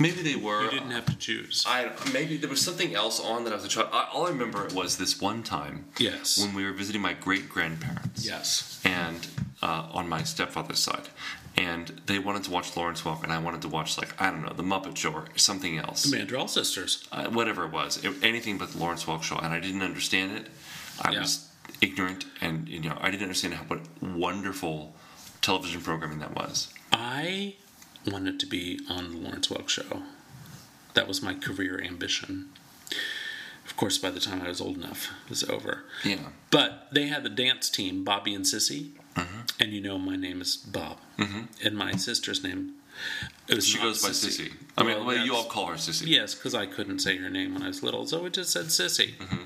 [0.00, 0.62] Maybe they were.
[0.64, 1.64] You didn't have to choose.
[1.66, 3.88] I maybe there was something else on that I was a child.
[3.92, 6.38] I, all I remember was this one time Yes.
[6.38, 8.24] when we were visiting my great grandparents.
[8.26, 8.80] Yes.
[8.84, 9.26] And
[9.62, 11.08] uh, on my stepfather's side,
[11.56, 14.42] and they wanted to watch Lawrence Welk, and I wanted to watch like I don't
[14.42, 17.08] know the Muppet Show or something else, The Mandrell sisters.
[17.10, 20.36] uh, whatever it was, it, anything but the Lawrence Welk show, and I didn't understand
[20.38, 20.46] it.
[21.02, 21.20] I Yeah.
[21.20, 21.48] was
[21.80, 24.94] ignorant, and you know I didn't understand how what wonderful
[25.40, 26.72] television programming that was.
[26.92, 27.56] I
[28.10, 30.02] wanted to be on the Lawrence Welk show.
[30.94, 32.48] That was my career ambition.
[33.64, 35.84] Of course, by the time I was old enough, it was over.
[36.02, 36.30] Yeah.
[36.50, 39.40] But they had the dance team, Bobby and Sissy, mm-hmm.
[39.60, 41.42] and you know my name is Bob, mm-hmm.
[41.62, 42.74] and my sister's name.
[43.46, 44.52] It was She goes by Sissy.
[44.76, 46.06] I mean, Well, you all call her Sissy.
[46.06, 48.66] Yes, because I couldn't say her name when I was little, so it just said
[48.66, 49.16] Sissy.
[49.16, 49.42] Mm-hmm.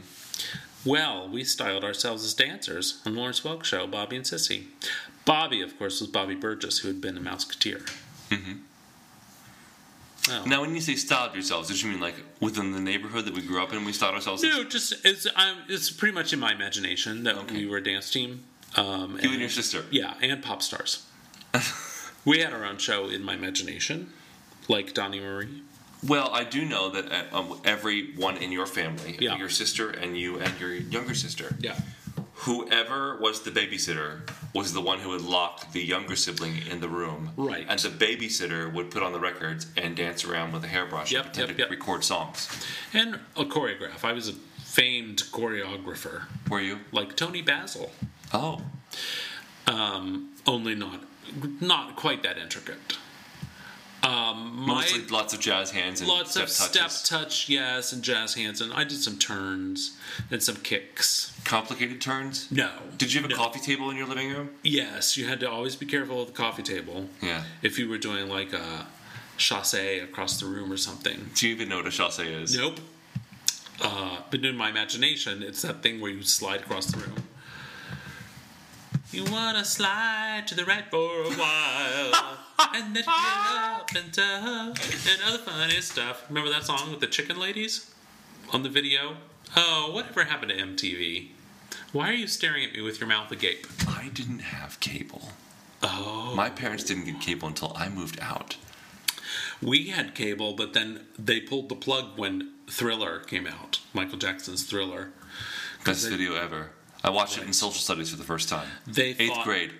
[0.84, 4.64] Well, we styled ourselves as dancers on Lawrence Welk show, Bobby and Sissy.
[5.24, 7.88] Bobby, of course, was Bobby Burgess, who had been a Mouseketeer.
[10.30, 10.44] Oh.
[10.46, 13.42] Now, when you say styled yourselves, did you mean like within the neighborhood that we
[13.42, 13.84] grew up in?
[13.84, 14.42] We styled ourselves.
[14.44, 17.56] No, just it's I'm, it's pretty much in my imagination that Okay.
[17.56, 18.44] we were a dance team.
[18.76, 19.84] Um, you and your sister.
[19.90, 21.04] Yeah, and pop stars.
[22.24, 24.12] we had our own show in my imagination,
[24.68, 25.62] like Donny Marie.
[26.06, 29.36] Well, I do know that uh, um, everyone in your family, Yeah.
[29.36, 31.78] your sister and you and your younger sister, Yeah.
[32.42, 36.88] Whoever was the babysitter was the one who would lock the younger sibling in the
[36.88, 37.30] room.
[37.36, 37.64] Right.
[37.68, 41.24] And the babysitter would put on the records and dance around with a hairbrush Yep,
[41.24, 42.48] and pretend yep, to record songs.
[42.92, 44.04] And a choreograph.
[44.04, 46.80] I was a famed choreographer, Were you?
[46.90, 47.92] like Toni Basil.
[48.34, 48.62] Oh.
[49.68, 51.04] um, only not
[51.60, 52.98] not quite that intricate.
[54.02, 57.08] Um, my, Mostly lots of jazz hands and lots step of step touches.
[57.08, 59.96] touch, yes, and jazz hands, and I did some turns
[60.28, 61.38] and some kicks.
[61.44, 62.50] Complicated turns.
[62.50, 62.70] No.
[62.98, 63.38] Did you have a no.
[63.38, 64.50] coffee table in your living room?
[64.64, 67.08] Yes, you had to always be careful of the coffee table.
[67.20, 67.44] Yeah.
[67.62, 68.86] If you were doing like a
[69.36, 71.30] chasse across the room or something.
[71.34, 72.56] Do you even know what a chasse is?
[72.56, 72.80] Nope.
[73.80, 77.22] Uh, but in my imagination, it's that thing where you slide across the room.
[79.12, 82.38] You wanna slide to the right for a while,
[82.74, 86.24] and then get up and down, and other funny stuff.
[86.28, 87.90] Remember that song with the chicken ladies
[88.52, 89.16] on the video?
[89.54, 91.28] Oh, whatever happened to MTV?
[91.92, 93.66] Why are you staring at me with your mouth agape?
[93.86, 95.32] I didn't have cable.
[95.82, 98.56] Oh, My parents didn't get cable until I moved out.
[99.60, 104.62] we had cable, but then they pulled the plug when Thriller came out, Michael Jackson's
[104.64, 105.10] Thriller.
[105.84, 106.70] Best they- video ever.
[107.04, 108.68] I watched it in social studies for the first time.
[108.86, 109.72] They Eighth thought- grade.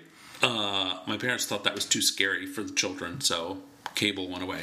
[0.43, 3.63] Uh, my parents thought that was too scary for the children, so
[3.95, 4.63] cable went away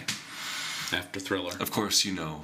[0.91, 1.53] after Thriller.
[1.59, 2.43] Of course, you know,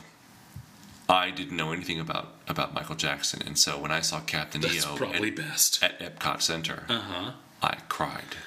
[1.09, 4.85] I didn't know anything about, about Michael Jackson, and so when I saw Captain That's
[4.85, 5.83] EO probably at, best.
[5.83, 7.31] at Epcot Center, Uh huh.
[7.61, 8.37] I cried.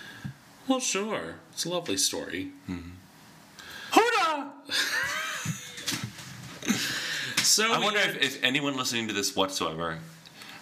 [0.66, 1.34] Well, sure.
[1.52, 2.52] It's a lovely story.
[3.92, 4.50] Huda!
[7.42, 9.98] So I wonder had- if, if anyone listening to this whatsoever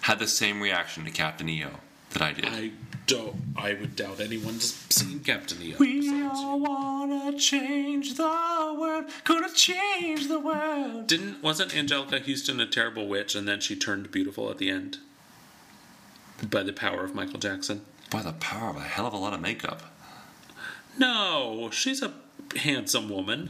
[0.07, 1.69] had the same reaction to Captain EO
[2.11, 2.45] that I did.
[2.45, 2.71] I
[3.07, 3.35] don't.
[3.57, 5.75] I would doubt anyone's seen Captain EO.
[5.79, 6.47] We besides you.
[6.47, 8.23] all wanna change the
[8.79, 11.07] world, gonna change the world.
[11.07, 14.99] Didn't wasn't Anjelica Huston a terrible witch, and then she turned beautiful at the end
[16.49, 17.81] by the power of Michael Jackson?
[18.09, 19.93] By the power of a hell of a lot of makeup.
[20.97, 22.13] No, she's a
[22.55, 23.49] handsome woman.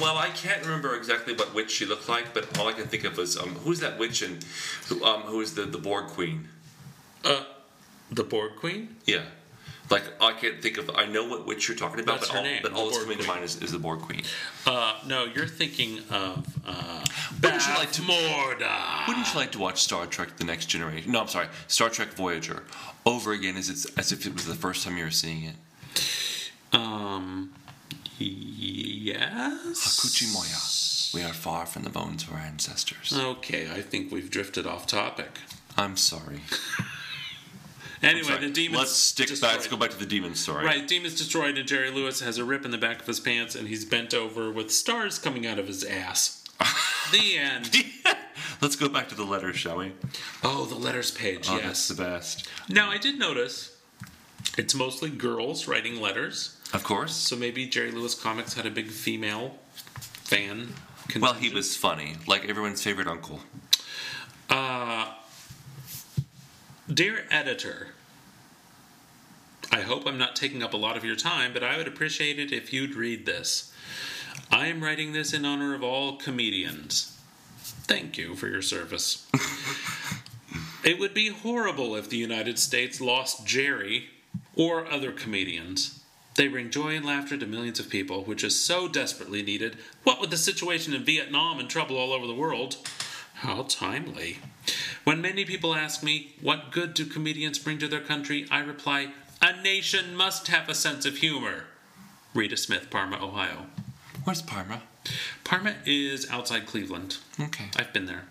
[0.00, 3.04] Well, I can't remember exactly what witch she looked like, but all I can think
[3.04, 4.44] of was um, who's that witch and
[4.88, 6.48] who, um, who is the, the Borg Queen?
[7.24, 7.44] Uh,
[8.10, 8.96] the Borg Queen.
[9.06, 9.22] Yeah.
[9.90, 12.38] Like, I can't think of, I know what witch you're talking about, What's but her
[12.38, 12.60] all, name?
[12.62, 13.34] but all that's Borg coming to Queen.
[13.36, 14.22] mind is, is the Borg Queen.
[14.66, 17.04] Uh, no, you're thinking of uh,
[17.42, 19.06] Wouldn't you like to- Morda.
[19.08, 21.12] Wouldn't you like to watch Star Trek The Next Generation?
[21.12, 22.62] No, I'm sorry, Star Trek Voyager
[23.04, 25.56] over again as, it's, as if it was the first time you were seeing it?
[26.72, 27.52] Um,
[28.24, 30.00] yes.
[30.00, 31.14] Akoochimoya.
[31.14, 33.12] We are far from the bones of our ancestors.
[33.14, 35.38] Okay, I think we've drifted off topic.
[35.76, 36.40] I'm sorry.
[38.02, 38.48] Anyway, Sorry.
[38.48, 38.78] the demons.
[38.78, 39.52] Let's stick back.
[39.52, 40.64] Let's go back to the demon story.
[40.64, 43.54] Right, demons destroyed, and Jerry Lewis has a rip in the back of his pants,
[43.54, 46.42] and he's bent over with stars coming out of his ass.
[47.12, 47.70] the end.
[48.60, 49.92] Let's go back to the letters, shall we?
[50.42, 51.46] Oh, the letters page.
[51.48, 51.64] Oh, yes.
[51.64, 52.48] that's the best.
[52.68, 53.76] Now I did notice
[54.58, 57.14] it's mostly girls writing letters, Of course.
[57.14, 59.56] so maybe Jerry Lewis Comics had a big female
[60.24, 60.74] fan.
[61.20, 63.40] Well, he was funny, like everyone's favorite uncle.
[64.48, 65.12] Uh,
[66.92, 67.88] dear editor,
[69.70, 72.38] I hope I'm not taking up a lot of your time, but I would appreciate
[72.38, 73.72] it if you'd read this.
[74.50, 77.18] I am writing this in honor of all comedians.
[77.58, 79.26] Thank you for your service.
[80.84, 84.08] it would be horrible if the United States lost Jerry
[84.54, 86.01] or other comedians.
[86.34, 89.76] They bring joy and laughter to millions of people, which is so desperately needed.
[90.02, 92.76] What with the situation in Vietnam and trouble all over the world?
[93.34, 94.38] How timely.
[95.04, 98.46] When many people ask me, what good do comedians bring to their country?
[98.50, 99.08] I reply,
[99.42, 101.64] a nation must have a sense of humor.
[102.34, 103.66] Rita Smith, Parma, Ohio.
[104.24, 104.82] Where's Parma?
[105.44, 107.18] Parma is outside Cleveland.
[107.38, 107.66] Okay.
[107.76, 108.24] I've been there.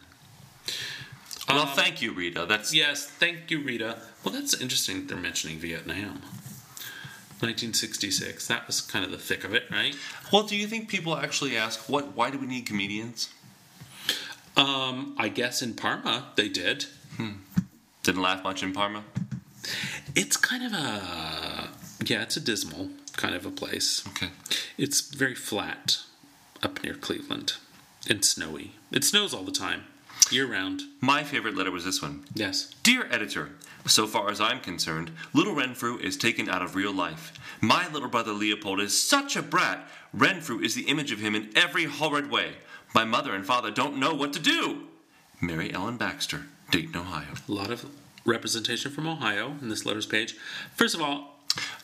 [1.50, 2.46] Well, Um, thank you, Rita.
[2.46, 4.02] That's Yes, thank you, Rita.
[4.24, 6.22] Well, that's interesting that they're mentioning Vietnam.
[7.42, 8.48] 1966.
[8.48, 9.96] That was kind of the thick of it, right?
[10.32, 10.44] well.
[10.44, 12.16] Do you think people actually ask what?
[12.16, 13.30] Why do we need comedians?
[14.58, 16.86] Um, I guess in Parma they did.
[18.04, 19.04] Didn't laugh much in Parma.
[20.16, 21.70] It's kind of a
[22.04, 24.04] yeah, it's a dismal kind of a place.
[24.08, 24.30] Okay.
[24.78, 26.00] It's very flat
[26.64, 27.54] up near Cleveland
[28.10, 28.74] and snowy.
[28.92, 29.84] It snows all the time,
[30.32, 30.82] year round.
[31.00, 32.26] My favorite letter was this one.
[32.34, 32.74] Yes.
[32.84, 33.50] Dear editor,
[33.86, 37.34] so far as I'm concerned, little Renfrew is taken out of real life.
[37.62, 39.88] My little brother Leopold is such a brat.
[40.14, 42.54] Renfrew is the image of him in every horrid way.
[42.94, 44.84] My mother and father don't know what to do.
[45.42, 47.34] Mary Ellen Baxter, Dayton, Ohio.
[47.48, 47.86] A lot of
[48.26, 50.36] representation from Ohio in this letters page.
[50.76, 51.40] First of all,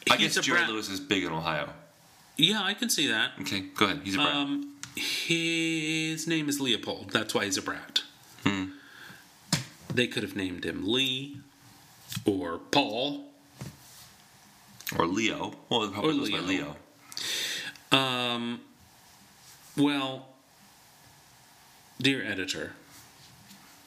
[0.10, 0.70] I guess Jerry brat.
[0.70, 1.70] Lewis is big in Ohio.
[2.36, 3.32] Yeah, I can see that.
[3.41, 4.02] Okay, go ahead.
[4.04, 4.36] He's a brat.
[4.36, 7.12] Um, his name is Leopold.
[7.12, 8.04] That's why he's a brat.
[9.98, 11.39] They could have named him Lee
[12.24, 13.26] or Paul.
[14.95, 15.54] or Leo.
[15.70, 16.76] Well, it probably Or goes by Leo.
[17.91, 18.00] Leo.
[18.00, 18.62] Um,
[19.76, 20.28] well,
[22.00, 22.74] dear editor,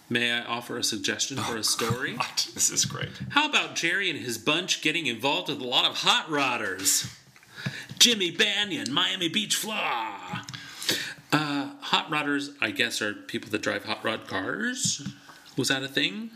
[0.09, 2.17] may I offer a suggestion for a story?
[2.17, 2.49] What?
[2.55, 3.11] This is great.
[3.29, 7.09] How about Jerry and his bunch getting involved with a lot of hot rodders?
[8.01, 10.41] Jimmy Banyan, Miami Beach Flaw.
[11.33, 15.07] Uh, hot rodders, I guess, are people that drive hot rod cars.
[15.57, 16.31] Was that a thing?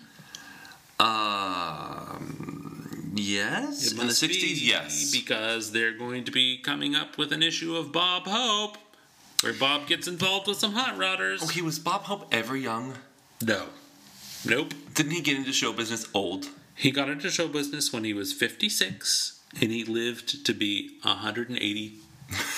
[1.00, 3.90] Um, yes.
[3.90, 5.12] In the must be, 60s, yes.
[5.12, 8.76] Because they're going to be coming up with an issue of Bob Hope,
[9.42, 11.42] where Bob gets involved with some hot rodders.
[11.44, 12.94] Okay, was Bob Hope ever young?
[13.44, 13.66] No.
[14.46, 14.74] Nope.
[14.94, 16.48] Didn't he get into show business old?
[16.74, 21.98] He got into show business when he was 56, and he lived to be 180,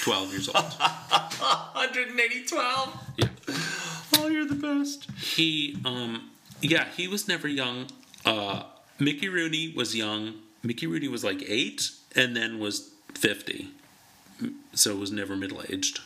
[0.03, 0.57] 12 years old.
[0.73, 3.01] 180 12.
[3.19, 3.29] Yeah.
[4.19, 5.11] Oh, you're the best.
[5.19, 6.31] He, um,
[6.61, 7.87] yeah, he was never young.
[8.25, 8.65] Uh,
[8.99, 10.35] Mickey Rooney was young.
[10.63, 13.69] Mickey Rooney was like eight, and then was 50.
[14.75, 16.01] So was never middle aged.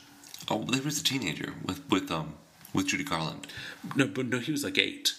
[0.49, 2.35] Oh, there was a teenager with with um
[2.73, 3.47] with Judy Garland.
[3.97, 5.15] No, but no, he was like eight.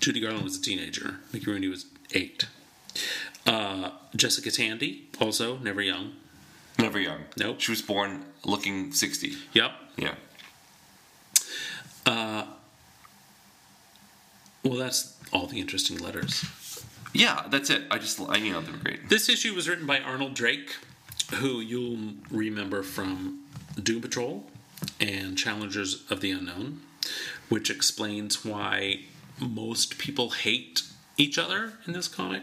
[0.00, 1.16] Judy Garland was a teenager.
[1.32, 2.46] Mickey Rooney was eight.
[3.46, 6.12] Uh, Jessica Tandy, also never young.
[6.78, 7.24] Never young.
[7.36, 7.60] Nope.
[7.60, 9.34] She was born looking 60.
[9.52, 9.72] Yep.
[9.96, 10.14] Yeah.
[14.64, 16.44] Well, that's all the interesting letters.
[17.12, 17.82] Yeah, that's it.
[17.90, 19.08] I just, I, know, were great.
[19.08, 20.74] This issue was written by Arnold Drake,
[21.34, 23.44] who you'll remember from
[23.80, 24.44] Doom Patrol
[24.98, 26.80] and Challengers of the Unknown,
[27.48, 29.00] which explains why
[29.38, 30.82] most people hate
[31.16, 32.42] each other in this comic,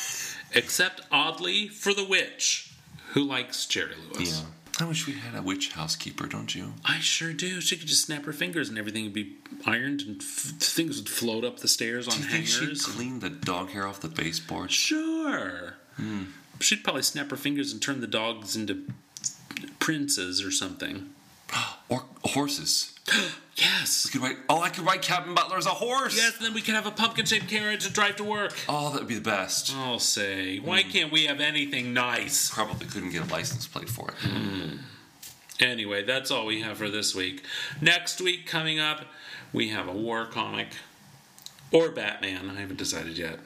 [0.54, 2.72] except oddly for the witch,
[3.12, 4.40] who likes Jerry Lewis.
[4.40, 4.46] Yeah.
[4.80, 6.72] I wish we had a witch housekeeper, don't you?
[6.84, 7.60] I sure do.
[7.60, 10.26] She could just snap her fingers and everything would be ironed and f-
[10.58, 12.86] things would float up the stairs on Do you think she'd hangers.
[12.86, 14.70] clean the dog hair off the baseboard?
[14.70, 15.74] Sure.
[15.96, 16.24] Hmm.
[16.60, 18.86] She'd probably snap her fingers and turn the dogs into
[19.78, 21.10] princes or something.
[21.88, 22.94] Or horses?
[23.56, 24.06] Yes.
[24.06, 24.38] We could write.
[24.48, 26.16] Oh, I could write Captain Butler as a horse.
[26.16, 28.54] Yes, and then we could have a pumpkin shaped carriage and drive to work.
[28.68, 29.74] Oh, that would be the best.
[29.74, 30.88] I'll say, why hmm.
[30.88, 32.50] can't we have anything nice?
[32.50, 34.14] Probably couldn't get a license plate for it.
[34.20, 34.76] Hmm.
[35.58, 37.44] Anyway, that's all we have for this week.
[37.82, 39.04] Next week, coming up,
[39.52, 40.68] we have a war comic
[41.70, 42.48] or Batman.
[42.48, 43.40] I haven't decided yet.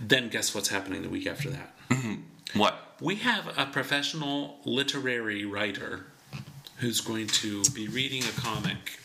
[0.00, 1.74] Then, guess what's happening the week after that?
[1.90, 2.58] Mm-hmm.
[2.58, 2.96] What?
[3.00, 6.06] We have a professional literary writer
[6.78, 8.98] who's going to be reading a comic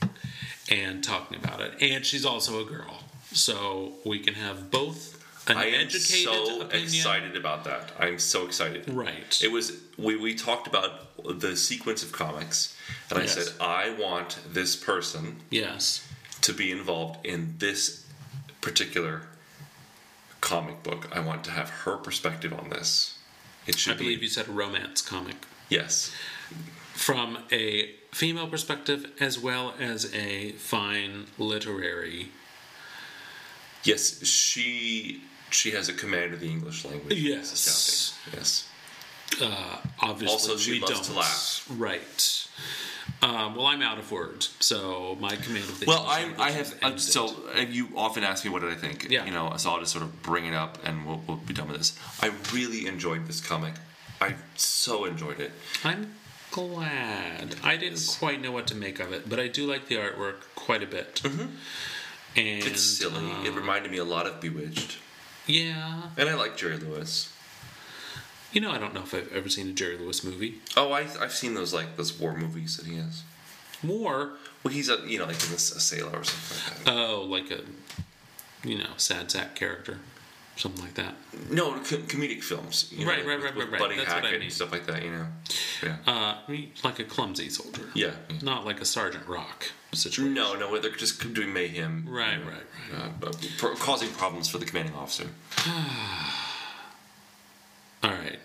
[0.70, 1.74] and talking about it.
[1.82, 3.00] And she's also a girl.
[3.32, 5.20] So we can have both
[5.50, 6.72] an I am so opinion.
[6.88, 7.92] excited about that.
[8.00, 8.88] I'm so excited.
[8.90, 9.40] Right.
[9.44, 10.92] It was we we talked about
[11.40, 12.78] the sequence of comics,
[13.10, 13.38] and Yes.
[13.38, 16.08] I said I want this person Yes.
[16.42, 18.06] to be involved in this
[18.62, 19.24] particular
[20.40, 21.10] comic book.
[21.12, 23.18] I want to have her perspective on this.
[23.66, 25.36] It should I believe be you said a romance comic.
[25.70, 26.12] yes.
[26.94, 32.30] From a female perspective as well as a fine literary.
[33.84, 37.18] Yes, she she has a command of the English language.
[37.20, 38.18] Yes.
[38.34, 38.68] Yes.
[39.42, 41.04] Uh, obviously, Also, she we loves don't.
[41.06, 41.66] to laugh.
[41.70, 42.48] Right.
[43.22, 46.52] Um, well, I'm out of words, so my command of the Well, English I, I
[46.52, 49.08] have uh, so and you often ask me what did I think.
[49.10, 49.26] Yeah.
[49.26, 51.68] You know, so I'll just sort of bring it up and we'll, we'll be done
[51.68, 51.98] with this.
[52.22, 53.74] I really enjoyed this comic.
[54.22, 55.52] I so enjoyed it.
[55.84, 56.14] I'm
[56.54, 57.56] glad.
[57.64, 60.36] I didn't quite know what to make of it, but I do like the artwork
[60.56, 61.16] quite a bit.
[61.24, 61.48] Mm-hmm.
[62.36, 63.32] And It's silly.
[63.32, 64.98] uh, it reminded me a lot of Bewitched,
[65.46, 67.32] yeah, and I like Jerry Lewis.
[68.54, 70.60] you know, I don't know if I've ever seen a Jerry Lewis movie.
[70.78, 73.24] Oh, I, I've seen those like those war movies that he has.
[73.84, 74.32] War,
[74.64, 76.92] Well, he's a you know like in a sailor or something like that.
[76.94, 77.62] oh, like a
[78.68, 80.00] you know sad sack character,
[80.56, 81.16] something like that.
[81.50, 82.92] no, co- comedic films.
[82.92, 83.80] You know, Right, right, with- right, with right, right.
[83.80, 84.42] Buddy That's what I Hackett mean.
[84.44, 85.04] and stuff like that.
[85.04, 85.28] You know.
[85.84, 85.98] Yeah.
[86.08, 86.38] Uh,
[86.84, 87.90] like a clumsy soldier.
[87.94, 88.12] yeah.
[88.42, 90.34] Not like a Sergeant Rock situation.
[90.34, 92.06] No, no, they're just doing mayhem.
[92.08, 92.64] Right, you know, right,
[93.02, 95.28] Uh, but pro- causing problems for the commanding officer.
[98.04, 98.40] All right.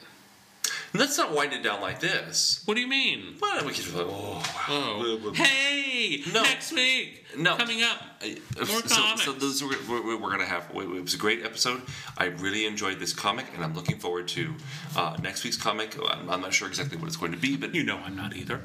[0.94, 2.62] Let's not wind it down like this.
[2.64, 3.36] What do you mean?
[3.40, 5.32] Well, we could just be like, oh, Oh.
[5.34, 6.22] Hey!
[6.32, 6.42] No.
[6.42, 7.26] Next week!
[7.36, 7.56] No.
[7.56, 8.00] Coming up.
[8.22, 8.26] Uh,
[8.56, 9.22] More so, comics.
[9.24, 10.70] so those we're, we're going to have.
[10.74, 11.82] It was a great episode.
[12.16, 14.54] I really enjoyed this comic, and I'm looking forward to
[14.96, 15.94] uh, next week's comic.
[16.10, 18.34] I'm, I'm not sure exactly what it's going to be, but You know I'm not
[18.34, 18.62] either.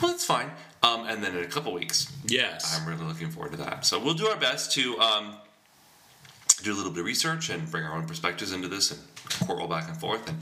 [0.00, 0.50] well, that's fine.
[0.82, 2.78] Um, and then in a couple weeks, Yes.
[2.78, 3.86] I'm really looking forward to that.
[3.86, 5.36] So we'll do our best to um,
[6.62, 9.00] do a little bit of research and bring our own perspectives into this and
[9.46, 10.38] quarrel back and forth and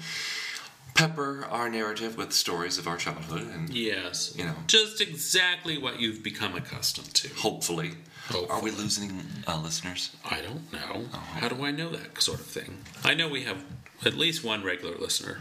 [1.00, 4.34] pepper our narrative with stories of our childhood and yes.
[4.36, 4.54] You know.
[4.66, 7.28] Just exactly what you've become accustomed to.
[7.36, 7.92] hopefully.
[8.28, 8.48] Hopefully.
[8.50, 10.14] Are we losing uh, listeners?
[10.30, 11.06] I don't know.
[11.12, 11.18] Oh.
[11.40, 12.78] How do I know that sort of thing?
[13.02, 13.64] I know we have
[14.04, 15.38] at least one regular listener.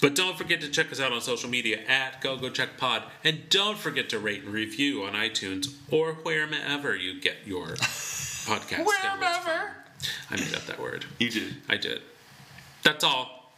[0.00, 3.02] But don't forget to check us out on social media at Go Go Check Pod,
[3.22, 7.66] and don't forget to rate and review on iTunes or wherever you get your
[8.46, 8.86] podcast.
[8.86, 9.72] Wherever.
[10.30, 11.04] I made up that word.
[11.18, 11.56] You did.
[11.68, 12.00] I did.
[12.82, 13.41] That's all.